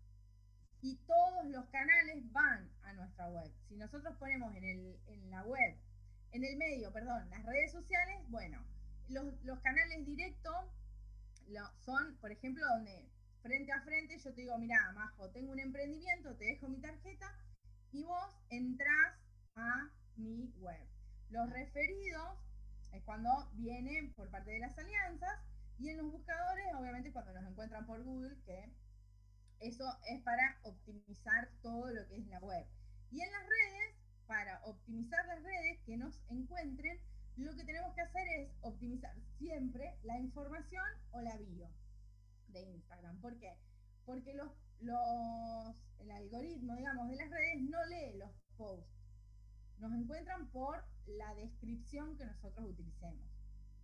y 0.80 0.96
todos 1.06 1.46
los 1.46 1.66
canales 1.70 2.32
van 2.32 2.70
a 2.82 2.92
nuestra 2.92 3.28
web. 3.28 3.50
Si 3.68 3.76
nosotros 3.76 4.14
ponemos 4.18 4.54
en, 4.54 4.64
el, 4.64 5.00
en 5.06 5.30
la 5.30 5.42
web, 5.42 5.76
en 6.32 6.44
el 6.44 6.56
medio, 6.56 6.92
perdón, 6.92 7.28
las 7.30 7.44
redes 7.44 7.72
sociales, 7.72 8.22
bueno, 8.28 8.64
los, 9.08 9.60
canales 9.60 10.06
directos 10.06 10.54
son, 11.80 12.16
por 12.20 12.30
ejemplo, 12.30 12.64
donde 12.74 13.08
frente 13.48 13.72
a 13.72 13.80
frente 13.80 14.18
yo 14.18 14.34
te 14.34 14.42
digo, 14.42 14.58
mira, 14.58 14.92
Majo, 14.92 15.30
tengo 15.30 15.52
un 15.52 15.58
emprendimiento, 15.58 16.36
te 16.36 16.44
dejo 16.44 16.68
mi 16.68 16.78
tarjeta 16.82 17.34
y 17.92 18.04
vos 18.04 18.36
entras 18.50 19.14
a 19.56 19.88
mi 20.16 20.52
web. 20.58 20.86
Los 21.30 21.48
referidos 21.48 22.38
es 22.92 23.02
cuando 23.04 23.30
vienen 23.54 24.12
por 24.12 24.30
parte 24.30 24.50
de 24.50 24.58
las 24.58 24.78
alianzas 24.78 25.40
y 25.78 25.88
en 25.88 25.96
los 25.96 26.12
buscadores, 26.12 26.66
obviamente, 26.78 27.10
cuando 27.10 27.32
nos 27.32 27.50
encuentran 27.50 27.86
por 27.86 28.02
Google, 28.04 28.36
que 28.44 28.70
eso 29.60 29.84
es 30.10 30.20
para 30.20 30.58
optimizar 30.64 31.48
todo 31.62 31.90
lo 31.90 32.06
que 32.06 32.18
es 32.18 32.26
la 32.26 32.40
web. 32.40 32.66
Y 33.10 33.22
en 33.22 33.32
las 33.32 33.42
redes, 33.44 33.94
para 34.26 34.60
optimizar 34.66 35.24
las 35.24 35.42
redes 35.42 35.80
que 35.86 35.96
nos 35.96 36.20
encuentren, 36.28 37.00
lo 37.38 37.56
que 37.56 37.64
tenemos 37.64 37.94
que 37.94 38.02
hacer 38.02 38.28
es 38.40 38.50
optimizar 38.60 39.14
siempre 39.38 39.96
la 40.02 40.18
información 40.18 40.84
o 41.12 41.22
la 41.22 41.34
bio 41.38 41.70
de 42.48 42.62
Instagram. 42.62 43.20
¿Por 43.20 43.38
qué? 43.38 43.56
Porque 44.04 44.34
los, 44.34 44.50
los, 44.80 45.76
el 45.98 46.10
algoritmo, 46.10 46.76
digamos, 46.76 47.08
de 47.08 47.16
las 47.16 47.30
redes 47.30 47.62
no 47.62 47.84
lee 47.86 48.18
los 48.18 48.30
posts. 48.56 48.90
Nos 49.78 49.92
encuentran 49.92 50.48
por 50.50 50.84
la 51.06 51.34
descripción 51.34 52.16
que 52.16 52.24
nosotros 52.24 52.70
utilicemos. 52.70 53.28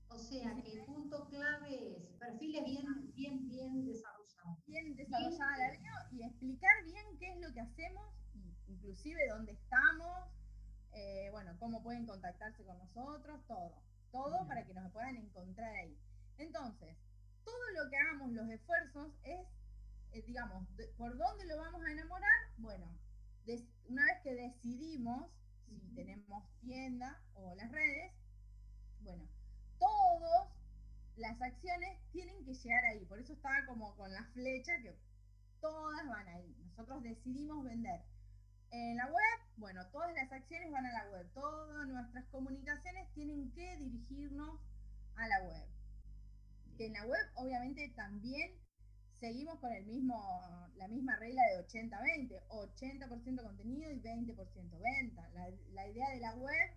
O 0.08 0.18
sea 0.18 0.54
que 0.62 0.72
el 0.72 0.84
punto 0.84 1.26
clave 1.28 1.96
es 1.96 2.06
perfiles 2.18 2.64
bien, 2.64 3.12
bien, 3.14 3.48
bien 3.48 3.84
desarrollados. 3.84 4.64
Bien 4.66 4.94
desarrollada 4.94 5.56
la 5.58 6.08
y 6.12 6.22
explicar 6.22 6.84
bien 6.84 7.18
qué 7.18 7.32
es 7.32 7.40
lo 7.40 7.52
que 7.52 7.60
hacemos, 7.60 8.14
inclusive 8.68 9.20
dónde 9.28 9.52
estamos, 9.52 10.28
eh, 10.92 11.28
bueno, 11.32 11.56
cómo 11.58 11.82
pueden 11.82 12.06
contactarse 12.06 12.64
con 12.64 12.78
nosotros, 12.78 13.40
todo. 13.48 13.82
Todo 14.12 14.46
para 14.46 14.64
que 14.64 14.74
nos 14.74 14.92
puedan 14.92 15.16
encontrar 15.16 15.74
ahí. 15.74 15.98
Entonces, 16.38 16.96
todo 17.44 17.70
lo 17.76 17.90
que 17.90 17.96
hagamos, 17.96 18.32
los 18.32 18.48
esfuerzos, 18.50 19.12
es, 19.24 19.46
eh, 20.12 20.22
digamos, 20.26 20.66
¿por 20.96 21.16
dónde 21.16 21.46
lo 21.46 21.58
vamos 21.58 21.82
a 21.84 21.92
enamorar? 21.92 22.30
Bueno, 22.58 22.86
una 23.88 24.04
vez 24.06 24.22
que 24.22 24.34
decidimos 24.34 25.30
si 25.66 25.94
tenemos 25.94 26.44
tienda 26.60 27.20
o 27.34 27.54
las 27.54 27.70
redes, 27.70 28.12
bueno, 29.00 29.24
todas 29.78 30.48
las 31.16 31.40
acciones 31.40 31.98
tienen 32.12 32.44
que 32.44 32.54
llegar 32.54 32.84
ahí. 32.86 33.04
Por 33.04 33.18
eso 33.18 33.32
está 33.32 33.64
como 33.66 33.94
con 33.96 34.12
la 34.12 34.24
flecha 34.32 34.72
que 34.82 34.96
todas 35.60 36.06
van 36.08 36.28
ahí. 36.28 36.54
Nosotros 36.64 37.02
decidimos 37.02 37.64
vender. 37.64 38.02
En 38.70 38.96
la 38.96 39.06
web, 39.06 39.40
bueno, 39.56 39.86
todas 39.92 40.12
las 40.14 40.32
acciones 40.32 40.70
van 40.72 40.86
a 40.86 40.92
la 40.92 41.10
web. 41.10 41.30
Todas 41.32 41.86
nuestras 41.86 42.24
comunicaciones 42.26 43.12
tienen 43.14 43.52
que 43.52 43.76
dirigirnos 43.76 44.58
a 45.16 45.28
la 45.28 45.42
web. 45.42 45.68
Que 46.76 46.86
en 46.86 46.92
la 46.94 47.06
web, 47.06 47.20
obviamente, 47.36 47.92
también 47.94 48.50
seguimos 49.20 49.58
con 49.58 49.72
el 49.72 49.86
mismo, 49.86 50.68
la 50.76 50.88
misma 50.88 51.16
regla 51.16 51.42
de 51.50 51.66
80-20, 51.66 52.42
80%, 52.48 53.42
contenido 53.42 53.90
y 53.90 54.00
20% 54.00 54.80
venta. 54.80 55.30
La, 55.72 55.88
idea 55.88 56.10
de 56.10 56.20
la 56.20 56.34
web 56.34 56.70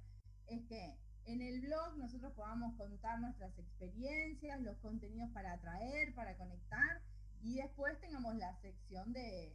es 0.48 0.62
que 0.68 0.96
en 1.26 1.42
el 1.42 1.62
blog 1.62 1.98
nosotros 1.98 2.32
podamos 2.34 2.76
contar 2.78 3.20
nuestras 3.20 3.58
experiencias, 3.58 4.62
los 4.62 4.78
contenidos 4.78 5.30
para 5.32 5.54
atraer, 5.54 6.14
para 6.16 6.38
conectar 6.38 7.02
y 7.42 7.56
después 7.56 8.00
tengamos 8.00 8.36
la 8.36 8.56
sección 8.62 9.12
de, 9.12 9.54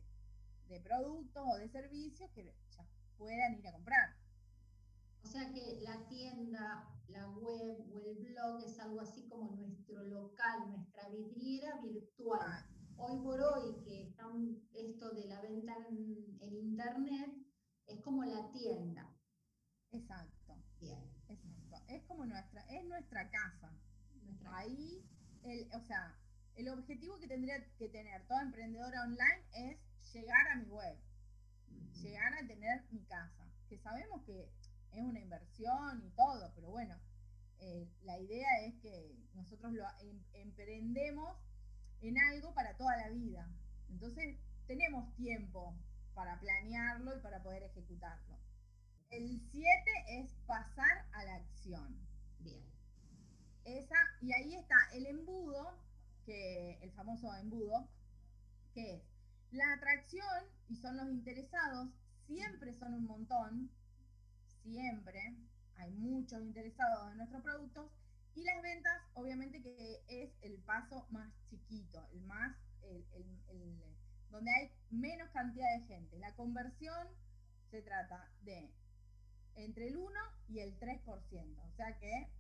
productos 0.84 1.44
o 1.46 1.58
de 1.58 1.68
servicios 1.68 2.30
que 2.34 2.44
ya 2.44 2.84
puedan 3.16 3.54
ir 3.54 3.68
a 3.68 3.72
comprar. 3.72 4.21
O 5.22 5.26
sea 5.26 5.52
que 5.52 5.80
la 5.82 6.06
tienda, 6.08 6.88
la 7.08 7.28
web 7.30 7.86
o 7.92 8.00
el 8.00 8.16
blog 8.16 8.62
es 8.64 8.78
algo 8.80 9.00
así 9.00 9.28
como 9.28 9.56
nuestro 9.56 10.02
local, 10.04 10.70
nuestra 10.70 11.08
vidriera 11.08 11.80
virtual. 11.80 12.66
Hoy 12.96 13.18
por 13.22 13.40
hoy, 13.40 13.82
que 13.84 14.08
están 14.08 14.58
esto 14.74 15.10
de 15.14 15.26
la 15.26 15.40
venta 15.40 15.74
en, 15.88 16.38
en 16.40 16.56
internet, 16.56 17.30
es 17.86 18.00
como 18.02 18.24
la 18.24 18.50
tienda. 18.52 19.14
Exacto. 19.90 20.54
Bien 20.80 21.12
es 21.94 22.04
como 22.04 22.24
nuestra, 22.24 22.62
es 22.70 22.84
nuestra 22.84 23.30
casa. 23.30 23.72
Ahí, 24.52 25.04
el, 25.44 25.68
o 25.74 25.80
sea, 25.80 26.16
el 26.56 26.68
objetivo 26.68 27.18
que 27.18 27.28
tendría 27.28 27.56
que 27.78 27.88
tener 27.88 28.26
toda 28.26 28.42
emprendedora 28.42 29.02
online 29.02 29.44
es 29.52 29.78
llegar 30.12 30.48
a 30.48 30.56
mi 30.56 30.66
web, 30.66 30.98
llegar 32.02 32.34
a 32.34 32.46
tener 32.46 32.84
mi 32.90 33.04
casa, 33.04 33.50
que 33.68 33.78
sabemos 33.78 34.22
que 34.24 34.50
es 34.92 35.02
una 35.02 35.20
inversión 35.20 36.02
y 36.04 36.10
todo, 36.10 36.52
pero 36.54 36.70
bueno, 36.70 36.96
eh, 37.60 37.88
la 38.02 38.18
idea 38.18 38.48
es 38.66 38.74
que 38.82 39.16
nosotros 39.34 39.72
lo 39.72 39.84
em, 40.00 40.22
emprendemos 40.34 41.36
en 42.00 42.18
algo 42.18 42.52
para 42.54 42.76
toda 42.76 42.96
la 42.96 43.08
vida. 43.10 43.48
Entonces, 43.88 44.36
tenemos 44.66 45.14
tiempo 45.14 45.74
para 46.14 46.38
planearlo 46.40 47.16
y 47.16 47.20
para 47.20 47.42
poder 47.42 47.62
ejecutarlo. 47.62 48.38
El 49.10 49.40
7 49.50 49.68
es 50.08 50.32
pasar 50.46 51.06
a 51.12 51.24
la 51.24 51.36
acción. 51.36 51.96
Bien. 52.40 52.64
Esa, 53.64 53.96
y 54.20 54.32
ahí 54.32 54.54
está 54.54 54.76
el 54.94 55.06
embudo, 55.06 55.78
que 56.24 56.78
el 56.82 56.90
famoso 56.92 57.32
embudo, 57.36 57.88
que 58.74 58.96
es 58.96 59.02
la 59.52 59.74
atracción 59.74 60.44
y 60.68 60.76
son 60.76 60.96
los 60.96 61.08
interesados, 61.10 61.88
siempre 62.26 62.72
son 62.74 62.94
un 62.94 63.04
montón, 63.04 63.70
siempre 64.62 65.36
hay 65.76 65.90
muchos 65.92 66.40
interesados 66.42 67.10
en 67.12 67.18
nuestros 67.18 67.42
productos, 67.42 67.90
y 68.34 68.44
las 68.44 68.62
ventas, 68.62 69.02
obviamente 69.14 69.62
que 69.62 70.02
es 70.08 70.32
el 70.40 70.58
paso 70.62 71.06
más 71.10 71.30
chiquito, 71.50 72.06
el 72.12 72.22
más, 72.22 72.56
el, 72.82 73.04
donde 74.30 74.50
hay 74.50 74.72
menos 74.90 75.28
cantidad 75.30 75.66
de 75.78 75.86
gente. 75.86 76.18
La 76.18 76.34
conversión 76.34 77.08
se 77.70 77.82
trata 77.82 78.30
de 78.42 78.70
entre 79.54 79.88
el 79.88 79.96
1 79.96 80.10
y 80.48 80.60
el 80.60 80.78
3%, 80.78 81.04
o 81.04 81.70
sea 81.76 81.98
que 81.98 82.30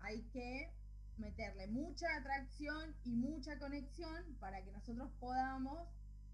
hay 0.00 0.22
que 0.24 0.70
meterle 1.16 1.68
mucha 1.68 2.06
atracción 2.18 2.94
y 3.04 3.16
mucha 3.16 3.58
conexión 3.58 4.36
para 4.40 4.62
que 4.62 4.72
nosotros 4.72 5.10
podamos 5.20 5.88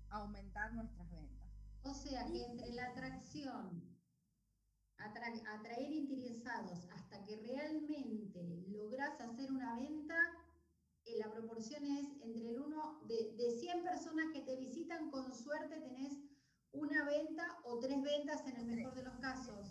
aumentar 0.09 0.73
nuestras 0.73 1.09
ventas. 1.11 1.49
O 1.83 1.95
sea 1.95 2.27
que 2.27 2.45
entre 2.45 2.73
la 2.73 2.87
atracción, 2.87 3.90
atraer 5.05 5.93
interesados 5.93 6.89
hasta 6.93 7.25
que 7.25 7.37
realmente 7.37 8.65
logras 8.69 9.21
hacer 9.21 9.51
una 9.51 9.77
venta, 9.77 10.17
eh, 11.05 11.19
la 11.19 11.31
proporción 11.33 11.85
es 11.85 12.07
entre 12.23 12.51
el 12.51 12.61
1 12.61 13.01
de, 13.07 13.35
de 13.37 13.51
100 13.51 13.83
personas 13.83 14.27
que 14.33 14.43
te 14.43 14.57
visitan, 14.57 15.11
con 15.11 15.35
suerte 15.35 15.81
tenés 15.81 16.19
una 16.73 17.05
venta 17.05 17.43
o 17.65 17.79
tres 17.79 18.01
ventas 18.03 18.47
en 18.47 18.57
el 18.57 18.67
mejor 18.67 18.95
de 18.95 19.03
los 19.05 19.17
casos. 19.19 19.71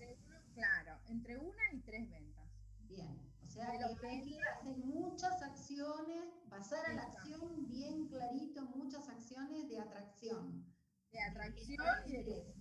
claro, 0.54 1.00
entre 1.08 1.38
una 1.38 1.64
y 1.72 1.82
tres 1.82 2.10
ventas. 2.10 2.50
Bien, 2.88 3.18
o 3.46 3.48
sea 3.48 3.72
que 3.78 4.08
hay 4.08 4.24
que 4.24 4.38
hacer 4.42 4.78
muchas 4.78 5.42
acciones, 5.42 6.26
pasar 6.50 6.86
a 6.88 6.94
la 6.94 7.04
acción 7.04 7.70
bien 7.70 8.08
clarito, 8.08 8.64
muchas 8.76 9.08
acciones 9.08 9.70
de 9.70 9.80
atracción. 9.80 10.66
De 11.12 11.22
atracción 11.22 11.88
y 12.08 12.24
de 12.24 12.54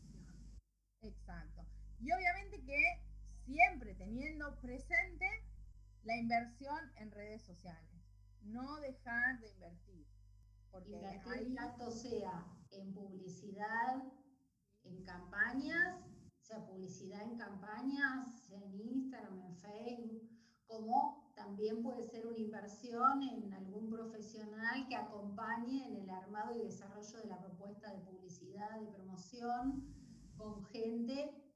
Exacto. 1.02 1.57
Y 2.00 2.12
obviamente 2.12 2.62
que 2.64 3.08
siempre 3.44 3.94
teniendo 3.94 4.58
presente 4.60 5.26
la 6.04 6.16
inversión 6.16 6.78
en 6.96 7.10
redes 7.10 7.42
sociales. 7.42 7.88
No 8.42 8.80
dejar 8.80 9.40
de 9.40 9.50
invertir. 9.50 10.06
Porque 10.70 10.92
invertir 10.92 11.54
tanto 11.54 11.90
sea 11.90 12.46
en 12.70 12.94
publicidad, 12.94 14.02
en 14.84 15.02
campañas, 15.04 16.04
sea 16.42 16.64
publicidad 16.66 17.22
en 17.22 17.36
campañas, 17.36 18.46
sea 18.46 18.62
en 18.62 18.80
Instagram, 18.80 19.40
en 19.40 19.56
Facebook, 19.56 20.30
como 20.66 21.32
también 21.34 21.82
puede 21.82 22.04
ser 22.04 22.26
una 22.26 22.38
inversión 22.38 23.22
en 23.22 23.52
algún 23.54 23.88
profesional 23.90 24.86
que 24.88 24.96
acompañe 24.96 25.86
en 25.86 25.96
el 25.96 26.10
armado 26.10 26.54
y 26.54 26.64
desarrollo 26.64 27.18
de 27.18 27.26
la 27.26 27.38
propuesta 27.38 27.92
de 27.92 28.00
publicidad, 28.00 28.80
de 28.80 28.92
promoción, 28.92 29.94
con 30.36 30.64
gente 30.66 31.47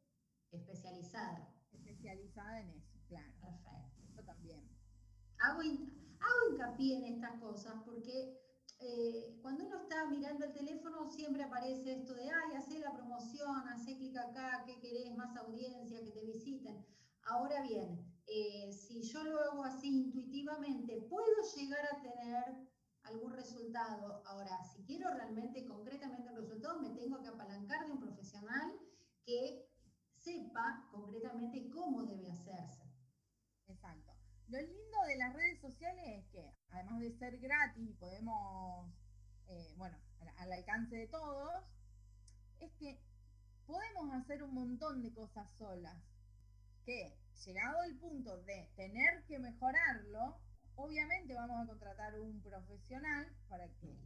especializada. 0.53 1.49
Especializada 1.73 2.61
en 2.61 2.71
eso, 2.71 2.99
claro. 3.09 3.33
Perfecto. 3.41 4.03
Eso 4.07 4.23
también. 4.25 4.69
Hago, 5.39 5.61
hago 5.61 6.51
hincapié 6.51 6.99
en 6.99 7.05
estas 7.15 7.41
cosas 7.41 7.75
porque 7.85 8.39
eh, 8.79 9.39
cuando 9.43 9.67
uno 9.67 9.83
está 9.83 10.07
mirando 10.07 10.45
el 10.45 10.53
teléfono 10.53 11.11
siempre 11.11 11.45
aparece 11.45 11.93
esto 11.93 12.15
de, 12.15 12.31
ay, 12.31 12.57
hace 12.57 12.79
la 12.79 12.93
promoción, 12.93 13.69
hace 13.69 13.97
clic 13.97 14.17
acá, 14.17 14.65
¿qué 14.67 14.79
querés? 14.81 15.15
Más 15.17 15.37
audiencia, 15.37 16.03
que 16.03 16.11
te 16.11 16.25
visiten. 16.25 16.85
Ahora 17.23 17.63
bien, 17.63 18.05
eh, 18.27 18.73
si 18.73 19.03
yo 19.03 19.23
lo 19.25 19.41
hago 19.41 19.65
así 19.65 19.89
intuitivamente, 20.07 21.01
puedo 21.09 21.27
llegar 21.57 21.87
a 21.93 22.03
tener 22.03 22.69
algún 23.05 23.33
resultado. 23.33 24.23
Ahora, 24.27 24.63
si 24.65 24.83
quiero 24.85 25.09
realmente 25.11 25.65
concretamente 25.67 26.31
el 26.31 26.37
resultado, 26.37 26.81
me 26.81 26.91
tengo 26.91 27.21
que 27.23 27.29
apalancar 27.29 27.87
de 27.87 27.93
un 27.93 28.01
profesional 28.01 28.73
que 29.25 29.72
sepa 30.23 30.89
concretamente 30.91 31.69
cómo 31.71 32.05
debe 32.05 32.31
hacerse. 32.31 32.83
Exacto. 33.69 34.13
Lo 34.49 34.59
lindo 34.59 34.99
de 35.09 35.17
las 35.17 35.33
redes 35.35 35.61
sociales 35.61 36.05
es 36.07 36.27
que, 36.31 36.55
además 36.71 37.01
de 37.01 37.19
ser 37.19 37.39
gratis, 37.39 37.97
podemos, 37.99 38.93
eh, 39.49 39.75
bueno, 39.77 39.97
al, 40.39 40.53
alcance 40.53 40.97
de 40.97 41.09
todos, 41.09 41.65
es 42.61 42.73
que 42.75 43.01
podemos 43.67 44.13
hacer 44.15 44.43
un 44.43 44.55
montón 44.55 45.03
de 45.03 45.13
cosas 45.13 45.51
solas. 45.57 46.03
Que, 46.85 47.17
llegado 47.45 47.83
el 47.85 47.99
punto 47.99 48.37
de 48.43 48.71
tener 48.77 49.25
que 49.27 49.39
mejorarlo, 49.39 50.39
obviamente 50.77 51.35
vamos 51.35 51.63
a 51.63 51.67
contratar 51.67 52.19
un 52.21 52.41
profesional 52.43 53.35
para 53.49 53.69
que 53.81 53.97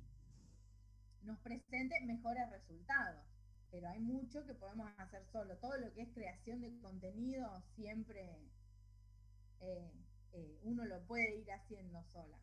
nos 1.22 1.38
presente 1.40 1.94
mejores 2.06 2.48
resultados 2.50 3.35
pero 3.70 3.88
hay 3.88 4.00
mucho 4.00 4.44
que 4.46 4.54
podemos 4.54 4.90
hacer 4.98 5.24
solo. 5.32 5.56
Todo 5.58 5.76
lo 5.78 5.92
que 5.92 6.02
es 6.02 6.08
creación 6.12 6.60
de 6.60 6.78
contenido 6.78 7.62
siempre 7.74 8.38
eh, 9.60 9.92
eh, 10.32 10.58
uno 10.62 10.84
lo 10.84 11.04
puede 11.06 11.36
ir 11.36 11.50
haciendo 11.52 12.02
sola. 12.12 12.38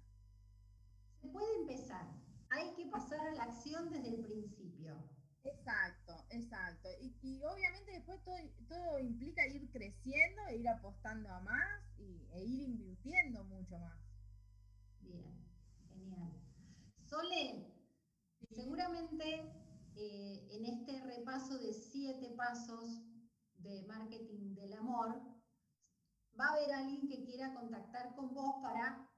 Se 1.22 1.30
puede 1.30 1.56
empezar, 1.62 2.06
hay 2.50 2.74
que 2.76 2.86
pasar 2.88 3.20
a 3.28 3.32
la 3.36 3.44
acción 3.44 3.90
desde 3.92 4.10
el 4.10 4.26
principio. 4.26 4.96
Exacto, 5.44 6.26
exacto. 6.30 6.90
Y, 7.02 7.42
obviamente 7.44 7.92
después 7.92 8.20
todo, 8.68 9.00
implica 9.00 9.46
ir 9.48 9.70
creciendo 9.72 10.42
e 10.48 10.58
ir 10.58 10.70
apostando 10.70 11.30
a 11.30 11.40
más 11.42 11.84
y, 11.98 12.28
e 12.32 12.44
ir 12.44 12.62
invirtiendo 12.62 13.44
mucho 13.46 13.78
más. 13.80 13.98
Bien, 15.02 15.34
genial. 15.90 16.32
Sole, 17.06 17.74
seguramente 18.52 19.62
eh, 19.96 20.48
en 20.52 20.66
este 20.66 21.02
repaso 21.02 21.58
de 21.60 21.74
siete 21.74 22.34
pasos 22.36 22.84
de 23.56 23.84
marketing 23.88 24.56
del 24.56 24.74
amor, 24.74 25.22
va 26.40 26.46
a 26.46 26.54
haber 26.54 26.74
alguien 26.74 27.08
que 27.08 27.24
quiera 27.24 27.54
contactar 27.54 28.16
con 28.16 28.34
vos 28.34 28.56
para 28.62 29.10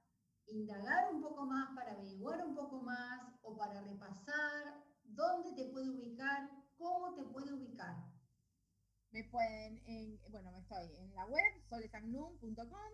indagar 0.48 1.14
un 1.14 1.22
poco 1.22 1.46
más, 1.46 1.76
para 1.76 1.94
averiguar 1.94 2.46
un 2.46 2.56
poco 2.56 2.82
más 2.82 3.34
o 3.42 3.58
para 3.58 3.82
repasar 3.82 4.84
dónde 5.04 5.54
te 5.54 5.70
puede 5.72 5.90
ubicar, 5.90 6.50
cómo 6.78 7.16
te 7.16 7.24
puede 7.24 7.54
ubicar. 7.54 7.96
Me 9.12 9.24
pueden, 9.24 9.82
en, 9.88 10.20
bueno, 10.30 10.52
estoy 10.58 10.94
en 10.98 11.16
la 11.16 11.26
web 11.26 11.64
solesagnum.com, 11.70 12.92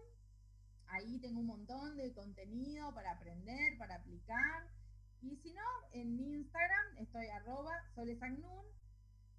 ahí 0.88 1.20
tengo 1.20 1.40
un 1.40 1.48
montón 1.48 1.98
de 1.98 2.14
contenido 2.14 2.94
para 2.94 3.14
aprender, 3.14 3.78
para 3.80 3.96
aplicar 3.96 4.81
y 5.22 5.36
si 5.38 5.54
no, 5.54 5.64
en 5.92 6.16
mi 6.16 6.34
Instagram 6.34 6.98
estoy 6.98 7.28
arroba 7.28 7.74
solesagnun 7.94 8.66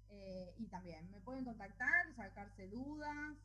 eh, 0.09 0.53
y 0.57 0.67
también 0.67 1.09
me 1.11 1.19
pueden 1.21 1.43
contactar, 1.43 2.15
sacarse 2.15 2.67
dudas, 2.69 3.37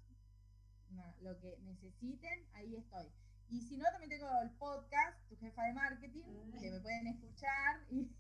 lo 1.21 1.39
que 1.41 1.59
necesiten, 1.65 2.47
ahí 2.55 2.77
estoy. 2.77 3.07
Y 3.49 3.63
si 3.63 3.77
no, 3.77 3.85
también 3.91 4.11
tengo 4.11 4.29
el 4.43 4.51
podcast, 4.51 5.19
Tu 5.29 5.37
Jefa 5.37 5.63
de 5.65 5.73
Marketing, 5.73 6.25
que 6.61 6.71
me 6.71 6.81
pueden 6.81 7.07
escuchar 7.09 7.81
y, 7.91 8.11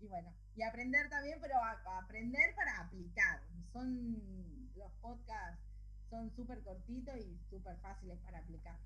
y 0.00 0.06
bueno, 0.08 0.32
y 0.54 0.62
aprender 0.62 1.08
también, 1.10 1.38
pero 1.40 1.56
aprender 1.98 2.54
para 2.54 2.80
aplicar. 2.80 3.42
Son 3.72 4.70
los 4.76 4.92
podcasts, 5.00 5.62
son 6.08 6.30
súper 6.30 6.62
cortitos 6.62 7.16
y 7.16 7.38
súper 7.50 7.76
fáciles 7.78 8.18
para 8.20 8.38
aplicar. 8.38 8.78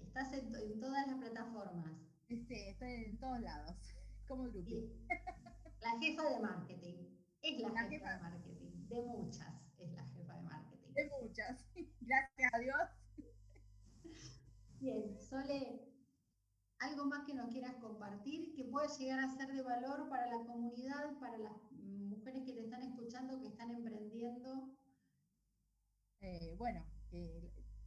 Estás 0.00 0.32
en 0.32 0.80
todas 0.80 1.06
las 1.06 1.16
plataformas. 1.16 2.15
Sí, 2.28 2.46
estoy 2.50 2.92
en 2.92 3.18
todos 3.18 3.40
lados, 3.40 3.76
como 4.28 4.44
grupo. 4.50 4.70
La 5.80 5.98
jefa 6.00 6.24
de 6.28 6.40
marketing. 6.40 6.94
Es 7.42 7.60
la, 7.60 7.88
jefa, 7.88 8.14
de 8.14 8.20
marketing. 8.20 8.88
De 8.88 9.02
muchas 9.02 9.54
es 9.78 9.92
la 9.92 10.04
jefa 10.06 10.34
de 10.34 10.42
marketing. 10.42 10.94
De 10.94 11.10
muchas. 11.20 11.64
Gracias 12.00 12.54
a 12.54 12.58
Dios. 12.58 12.80
Bien, 14.80 15.20
Sole, 15.20 15.80
algo 16.80 17.04
más 17.06 17.24
que 17.26 17.34
nos 17.34 17.50
quieras 17.50 17.76
compartir 17.76 18.52
que 18.56 18.64
pueda 18.64 18.88
llegar 18.98 19.20
a 19.20 19.36
ser 19.36 19.52
de 19.52 19.62
valor 19.62 20.08
para 20.08 20.26
la 20.26 20.44
comunidad, 20.44 21.18
para 21.20 21.38
las 21.38 21.70
mujeres 21.72 22.42
que 22.44 22.54
te 22.54 22.64
están 22.64 22.82
escuchando, 22.82 23.40
que 23.40 23.48
están 23.48 23.70
emprendiendo. 23.70 24.76
Eh, 26.20 26.56
bueno, 26.58 26.84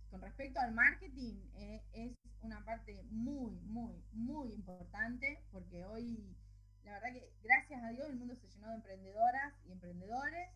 con 0.09 0.21
respecto 0.21 0.59
al 0.61 0.73
marketing, 0.73 1.35
eh, 1.55 1.83
es 1.91 2.18
una 2.41 2.63
parte 2.65 3.03
muy, 3.09 3.59
muy, 3.61 4.03
muy 4.13 4.53
importante 4.53 5.43
porque 5.51 5.83
hoy, 5.85 6.35
la 6.83 6.93
verdad 6.93 7.13
que 7.13 7.33
gracias 7.43 7.83
a 7.83 7.89
Dios 7.89 8.09
el 8.09 8.17
mundo 8.17 8.35
se 8.35 8.47
llenó 8.47 8.69
de 8.69 8.75
emprendedoras 8.75 9.53
y 9.65 9.71
emprendedores 9.71 10.49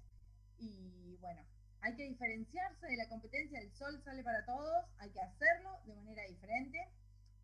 y 0.60 1.18
bueno, 1.18 1.42
hay 1.82 1.96
que 1.96 2.04
diferenciarse 2.04 2.88
de 2.88 2.98
la 2.98 3.10
competencia, 3.10 3.60
el 3.60 3.72
sol 3.74 4.02
sale 4.04 4.24
para 4.24 4.46
todos, 4.46 4.86
hay 5.00 5.10
que 5.12 5.22
hacerlo 5.22 5.80
de 5.86 5.96
manera 5.96 6.24
diferente 6.28 6.80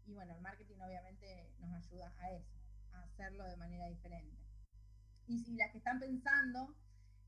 y 0.05 0.13
bueno, 0.13 0.33
el 0.33 0.41
marketing 0.41 0.79
obviamente 0.79 1.49
nos 1.59 1.73
ayuda 1.73 2.13
a 2.19 2.31
eso, 2.31 2.57
a 2.93 3.01
hacerlo 3.01 3.43
de 3.43 3.57
manera 3.57 3.87
diferente. 3.87 4.37
Y 5.27 5.37
si 5.39 5.55
las 5.55 5.71
que 5.71 5.77
están 5.77 5.99
pensando 5.99 6.73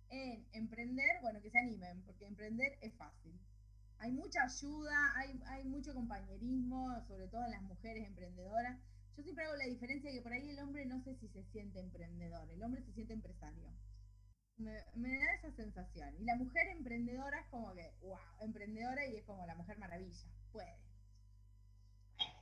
en 0.10 0.46
emprender, 0.54 1.22
bueno, 1.22 1.42
que 1.42 1.52
se 1.52 1.60
animen, 1.60 2.02
porque 2.04 2.26
emprender 2.26 2.78
es 2.82 2.94
fácil. 2.96 3.40
Hay 4.02 4.12
mucha 4.12 4.44
ayuda, 4.44 5.14
hay, 5.16 5.40
hay 5.48 5.64
mucho 5.66 5.94
compañerismo, 5.94 7.02
sobre 7.08 7.28
todo 7.28 7.46
en 7.46 7.52
las 7.52 7.62
mujeres 7.64 8.06
emprendedoras. 8.08 8.78
Yo 9.16 9.24
siempre 9.24 9.46
hago 9.46 9.56
la 9.56 9.66
diferencia 9.66 10.12
que 10.12 10.22
por 10.22 10.34
ahí 10.34 10.50
el 10.50 10.60
hombre 10.60 10.86
no 10.86 11.02
sé 11.02 11.16
si 11.16 11.28
se 11.30 11.44
siente 11.52 11.80
emprendedor, 11.80 12.50
el 12.52 12.64
hombre 12.64 12.82
se 12.84 12.94
siente 12.94 13.14
empresario 13.14 13.72
me, 14.62 15.20
da 15.20 15.34
esa 15.36 15.52
sensación. 15.56 16.16
Y 16.20 16.26
la 16.26 16.36
mujer 16.36 16.68
emprendedora 16.68 17.40
es 17.40 17.48
como 17.48 17.74
que, 17.74 17.94
wow, 18.02 18.18
emprendedora 18.42 19.06
y 19.08 19.18
es 19.18 19.26
como 19.26 19.46
la 19.46 19.56
mujer 19.56 19.78
maravilla, 19.78 20.28
puede. 20.52 20.78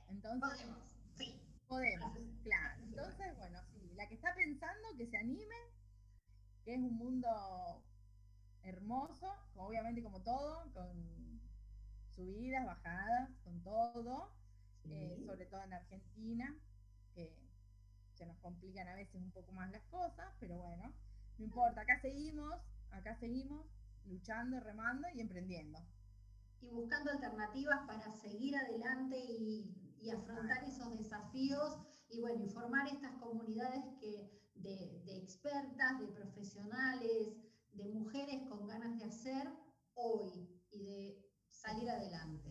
Entonces, 0.08 0.40
podemos, 0.40 0.78
sí. 1.16 1.40
Podemos, 1.66 2.18
claro. 2.42 2.82
Entonces, 2.82 3.36
bueno, 3.36 3.60
sí, 3.72 3.92
la 3.94 4.08
que 4.08 4.14
está 4.14 4.34
pensando 4.34 4.88
que 4.96 5.06
se 5.06 5.16
anime, 5.16 5.56
que 6.64 6.74
es 6.74 6.80
un 6.80 6.96
mundo 6.96 7.84
hermoso, 8.62 9.32
obviamente 9.56 10.02
como 10.02 10.20
todo, 10.22 10.70
con 10.72 11.29
subidas, 12.20 12.66
bajadas, 12.66 13.30
con 13.44 13.62
todo, 13.62 14.30
eh, 14.84 15.22
sobre 15.26 15.46
todo 15.46 15.62
en 15.62 15.72
Argentina, 15.72 16.54
que 17.14 17.34
se 18.14 18.26
nos 18.26 18.36
complican 18.38 18.88
a 18.88 18.94
veces 18.94 19.14
un 19.22 19.30
poco 19.30 19.52
más 19.52 19.70
las 19.70 19.82
cosas, 19.84 20.34
pero 20.38 20.58
bueno, 20.58 20.92
no 21.38 21.44
importa, 21.44 21.80
acá 21.80 21.98
seguimos, 22.00 22.54
acá 22.90 23.16
seguimos 23.16 23.66
luchando, 24.04 24.60
remando 24.60 25.08
y 25.14 25.20
emprendiendo. 25.20 25.78
Y 26.60 26.68
buscando 26.68 27.10
alternativas 27.10 27.86
para 27.86 28.12
seguir 28.12 28.54
adelante 28.56 29.16
y, 29.18 29.76
afrontar 30.10 30.64
esos 30.64 30.96
desafíos 30.96 31.78
y 32.08 32.20
bueno, 32.22 32.42
informar 32.42 32.88
estas 32.88 33.12
comunidades 33.20 33.84
que, 34.00 34.30
de, 34.54 35.02
de 35.04 35.18
expertas, 35.18 36.00
de 36.00 36.08
profesionales, 36.08 37.36
de 37.72 37.88
mujeres 37.90 38.42
con 38.48 38.66
ganas 38.66 38.98
de 38.98 39.04
hacer 39.04 39.46
hoy 39.94 40.48
y 40.70 40.84
de 40.84 41.29
salir 41.60 41.90
adelante. 41.90 42.50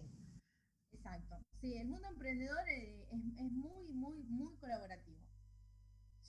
Exacto. 0.92 1.38
Sí, 1.62 1.78
el 1.78 1.88
mundo 1.88 2.08
emprendedor 2.08 2.70
es, 2.70 3.08
es 3.12 3.52
muy, 3.52 3.88
muy, 3.94 4.24
muy 4.24 4.56
colaborativo 4.58 5.20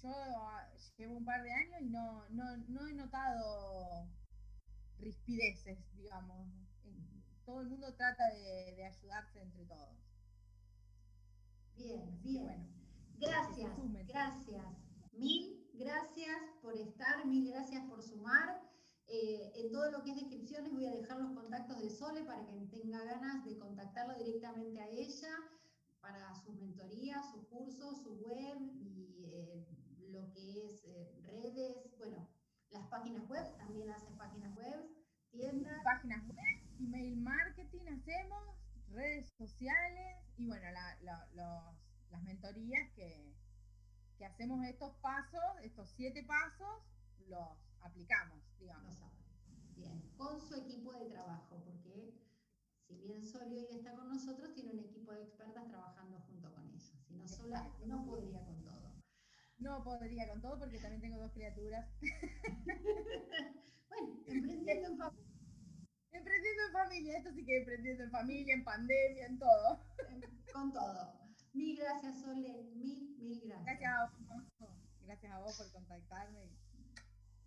yo 0.03 0.11
ah, 0.12 0.66
llevo 0.97 1.16
un 1.16 1.25
par 1.25 1.43
de 1.43 1.53
años 1.53 1.81
y 1.81 1.88
no, 1.90 2.25
no, 2.31 2.88
he 2.88 2.95
notado 2.95 4.09
rispideces, 4.99 5.79
digamos. 5.97 6.49
Todo 7.45 7.62
el 7.62 7.69
mundo 7.69 7.95
trata 7.95 8.31
de, 8.31 8.85
ayudarse 8.85 9.40
entre 9.40 9.64
todos. 9.64 9.97
Bien, 11.77 12.23
bien. 12.23 12.45
Bueno, 12.45 12.69
gracias, 13.19 13.71
gracias. 14.07 14.64
Mil 15.12 15.66
gracias 15.75 16.38
por 16.62 16.77
estar, 16.77 17.27
mil 17.27 17.51
gracias 17.51 17.85
por 17.88 18.03
sumar. 18.03 18.69
Eh, 19.12 19.51
en 19.57 19.73
todo 19.73 19.90
lo 19.90 20.05
que 20.05 20.12
es 20.12 20.16
descripciones 20.20 20.73
voy 20.73 20.87
a 20.87 20.92
dejar 20.92 21.18
los 21.18 21.33
contactos 21.33 21.83
de 21.83 21.90
Sole 21.90 22.23
para 22.23 22.46
que 22.46 22.53
tenga 22.70 23.03
ganas 23.03 23.44
de 23.44 23.59
contactarlo 23.59 24.14
directamente 24.14 24.81
a 24.81 24.88
ella 24.88 25.35
para 26.01 26.33
sus 26.37 26.55
mentorías, 26.55 27.29
sus 27.33 27.44
cursos, 27.49 28.03
su 28.05 28.14
web 28.20 28.57
y 28.81 29.25
eh, 29.25 29.66
lo 30.11 30.31
que 30.31 30.64
es 30.64 30.85
eh, 30.85 31.12
redes, 31.25 31.77
bueno, 31.99 32.29
las 32.70 32.87
páginas 32.87 33.29
web, 33.29 33.44
también 33.57 33.90
hace 33.90 34.12
páginas 34.12 34.55
web, 34.57 34.88
tiendas. 35.33 35.83
Páginas 35.83 36.25
web, 36.29 36.62
email 36.79 37.16
marketing 37.16 37.88
hacemos, 37.88 38.57
redes 38.90 39.29
sociales 39.37 40.18
y 40.37 40.46
bueno, 40.46 40.66
las 41.01 42.23
mentorías 42.23 42.88
que, 42.94 43.35
que 44.18 44.25
hacemos 44.25 44.64
estos 44.66 44.94
pasos, 44.99 45.42
estos 45.64 45.90
siete 45.96 46.23
pasos, 46.23 46.85
los 47.27 47.69
aplicamos, 47.83 48.38
digamos. 48.59 48.97
Bien, 49.77 50.03
con 50.16 50.40
su 50.40 50.55
equipo 50.55 50.93
de 50.93 51.07
trabajo, 51.07 51.62
porque 51.64 52.14
si 52.90 52.97
bien 53.03 53.25
Soli 53.25 53.59
hoy 53.59 53.66
está 53.71 53.95
con 53.95 54.09
nosotros, 54.09 54.53
tiene 54.55 54.73
un 54.73 54.81
equipo 54.81 55.12
de 55.12 55.23
expertas 55.23 55.69
trabajando 55.69 56.19
junto 56.21 56.53
con 56.53 56.69
ella. 56.69 56.95
Si 57.07 57.14
no 57.14 57.29
sola, 57.29 57.71
no 57.87 58.05
podría 58.05 58.45
con 58.45 58.62
todo. 58.64 58.93
No 59.59 59.85
podría 59.85 60.29
con 60.29 60.40
todo 60.40 60.59
porque 60.59 60.81
también 60.81 61.01
tengo 61.01 61.19
dos 61.19 61.33
criaturas. 61.33 61.87
bueno, 63.88 64.23
emprendiendo 64.27 64.88
en 64.88 64.99
familia. 64.99 65.27
Emprendiendo 66.12 66.62
en 66.66 66.73
familia, 66.73 67.19
esto 67.19 67.33
sí 67.33 67.45
que 67.45 67.59
emprendiendo 67.59 68.05
en 68.05 68.11
familia, 68.11 68.55
en 68.55 68.64
pandemia, 68.64 69.27
en 69.27 69.38
todo. 69.38 69.81
Con 70.53 70.73
todo. 70.73 71.12
Mil 71.53 71.77
gracias, 71.79 72.21
Sole. 72.21 72.64
Mil, 72.75 73.16
mil 73.21 73.40
gracias. 73.45 73.64
Gracias 73.64 73.93
a 73.93 74.07
vos. 74.07 74.81
Gracias 75.03 75.33
a 75.33 75.38
vos 75.38 75.57
por 75.59 75.73
contactarme. 75.73 76.51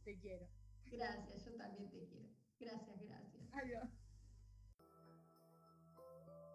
Te 0.03 0.19
quiero. 0.19 0.45
Gracias, 0.91 1.45
yo 1.45 1.55
también 1.55 1.89
te 1.89 2.05
quiero. 2.05 2.29
Gracias, 2.59 3.01
gracias. 3.01 3.53
Adiós. 3.53 3.89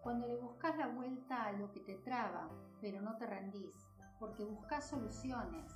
Cuando 0.01 0.27
le 0.27 0.37
buscas 0.37 0.77
la 0.77 0.87
vuelta 0.87 1.45
a 1.45 1.51
lo 1.53 1.71
que 1.71 1.79
te 1.81 1.95
traba, 1.95 2.49
pero 2.79 3.01
no 3.01 3.17
te 3.17 3.25
rendís, 3.25 3.75
porque 4.19 4.43
buscas 4.45 4.87
soluciones. 4.87 5.71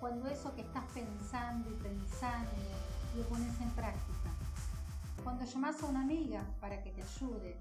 Cuando 0.00 0.28
eso 0.28 0.54
que 0.54 0.62
estás 0.62 0.84
pensando 0.92 1.70
y 1.70 1.74
pensando 1.74 2.50
lo 3.16 3.24
pones 3.24 3.60
en 3.60 3.70
práctica. 3.70 4.30
Cuando 5.24 5.44
llamas 5.44 5.82
a 5.82 5.86
una 5.86 6.02
amiga 6.02 6.44
para 6.60 6.82
que 6.82 6.92
te 6.92 7.02
ayude. 7.02 7.58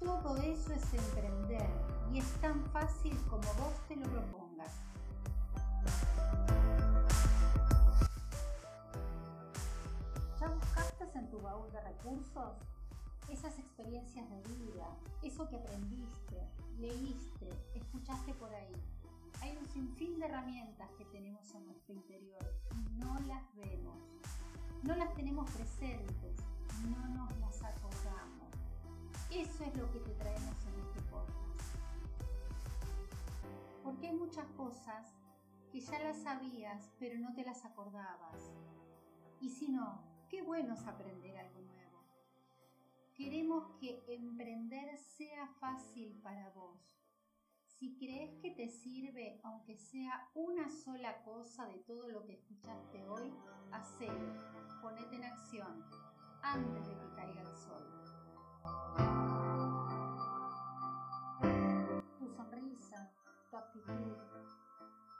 Todo 0.00 0.36
eso 0.36 0.72
es 0.72 0.94
emprender 0.94 1.70
y 2.12 2.18
es 2.18 2.30
tan 2.40 2.62
fácil 2.66 3.16
como 3.30 3.42
vos 3.54 3.88
te 3.88 3.96
lo 3.96 4.06
propongas. 4.08 4.45
En 11.18 11.30
tu 11.30 11.40
baúl 11.40 11.70
de 11.72 11.80
recursos 11.80 12.56
esas 13.28 13.58
experiencias 13.58 14.28
de 14.30 14.42
vida, 14.54 14.86
eso 15.22 15.48
que 15.48 15.56
aprendiste, 15.56 16.48
leíste, 16.78 17.50
escuchaste 17.74 18.32
por 18.34 18.52
ahí. 18.54 18.72
Hay 19.40 19.56
un 19.56 19.66
sinfín 19.66 20.18
de 20.18 20.26
herramientas 20.26 20.88
que 20.96 21.04
tenemos 21.06 21.52
en 21.54 21.66
nuestro 21.66 21.94
interior 21.94 22.54
y 22.74 22.98
no 22.98 23.18
las 23.20 23.42
vemos. 23.56 23.98
No 24.82 24.94
las 24.94 25.12
tenemos 25.14 25.50
presentes, 25.50 26.36
no 26.88 27.08
nos 27.08 27.36
las 27.38 27.62
acordamos. 27.64 28.48
Eso 29.30 29.64
es 29.64 29.76
lo 29.76 29.90
que 29.90 29.98
te 29.98 30.12
traemos 30.12 30.56
en 30.66 30.80
este 30.80 31.00
podcast. 31.10 31.74
Porque 33.82 34.08
hay 34.08 34.16
muchas 34.16 34.46
cosas 34.56 35.12
que 35.72 35.80
ya 35.80 35.98
las 35.98 36.18
sabías 36.18 36.90
pero 37.00 37.18
no 37.18 37.34
te 37.34 37.44
las 37.44 37.64
acordabas. 37.64 38.52
Y 39.40 39.50
si 39.50 39.68
no, 39.68 40.05
qué 40.28 40.42
bueno 40.42 40.74
es 40.74 40.86
aprender 40.86 41.36
algo 41.36 41.60
nuevo. 41.60 42.04
Queremos 43.14 43.70
que 43.80 44.04
emprender 44.08 44.96
sea 44.96 45.46
fácil 45.60 46.20
para 46.22 46.50
vos. 46.50 46.78
Si 47.64 47.96
crees 47.96 48.34
que 48.40 48.50
te 48.52 48.68
sirve, 48.68 49.40
aunque 49.44 49.76
sea 49.76 50.30
una 50.34 50.68
sola 50.68 51.22
cosa 51.24 51.66
de 51.66 51.78
todo 51.80 52.08
lo 52.08 52.24
que 52.24 52.34
escuchaste 52.34 53.06
hoy, 53.08 53.32
hacelo, 53.70 54.32
ponete 54.80 55.16
en 55.16 55.24
acción 55.24 55.84
antes 56.42 56.88
de 56.88 56.94
que 56.98 57.14
caiga 57.14 57.42
el 57.42 57.54
sol. 57.54 57.84
Tu 62.18 62.28
sonrisa, 62.28 63.12
tu 63.50 63.56
actitud, 63.56 64.16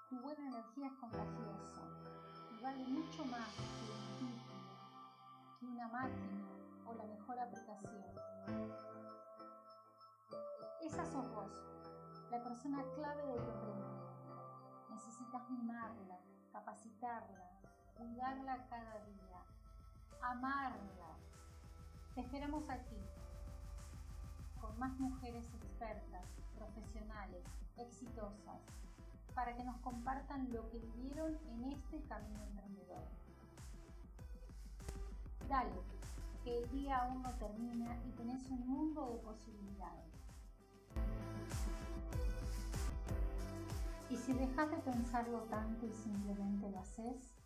tu 0.09 0.21
buena 0.21 0.47
energía 0.47 0.87
es 0.87 0.95
contagiosa 0.95 1.83
y 2.57 2.63
vale 2.63 2.87
mucho 2.87 3.25
más 3.27 3.55
que 4.19 4.46
una 5.69 5.89
máquina 5.89 6.47
o 6.87 6.95
la 6.95 7.05
mejor 7.05 7.39
aplicación. 7.39 8.05
Esa 10.81 11.05
sos 11.07 11.29
vos, 11.35 11.53
la 12.31 12.43
persona 12.43 12.85
clave 12.95 13.27
de 13.27 13.39
tu 13.39 13.51
emprendimiento. 13.51 14.07
Necesitas 14.91 15.51
mimarla, 15.51 16.19
capacitarla, 16.53 17.51
cuidarla 17.97 18.67
cada 18.69 19.01
día, 19.05 19.43
amarla. 20.23 21.17
Te 22.15 22.21
esperamos 22.21 22.69
aquí, 22.71 23.01
con 24.61 24.79
más 24.79 24.99
mujeres 24.99 25.53
expertas, 25.55 26.25
profesionales, 26.57 27.45
exitosas, 27.77 28.61
para 29.35 29.55
que 29.55 29.65
nos 29.65 29.77
compartan 29.79 30.51
lo 30.53 30.69
que 30.71 30.79
vivieron 30.79 31.37
en 31.49 31.65
este 31.65 32.01
camino 32.05 32.43
emprendedor. 32.45 33.26
Dale, 35.49 35.71
que 36.43 36.59
el 36.59 36.71
día 36.71 36.99
aún 36.99 37.23
no 37.23 37.31
termina 37.35 37.97
y 38.05 38.11
tenés 38.13 38.49
un 38.51 38.67
mundo 38.67 39.07
de 39.07 39.19
posibilidades. 39.19 40.13
Y 44.11 44.17
si 44.17 44.33
dejas 44.33 44.71
de 44.71 44.77
pensarlo 44.79 45.43
tanto 45.43 45.87
y 45.87 45.93
simplemente 45.93 46.69
lo 46.71 46.81
haces, 46.81 47.37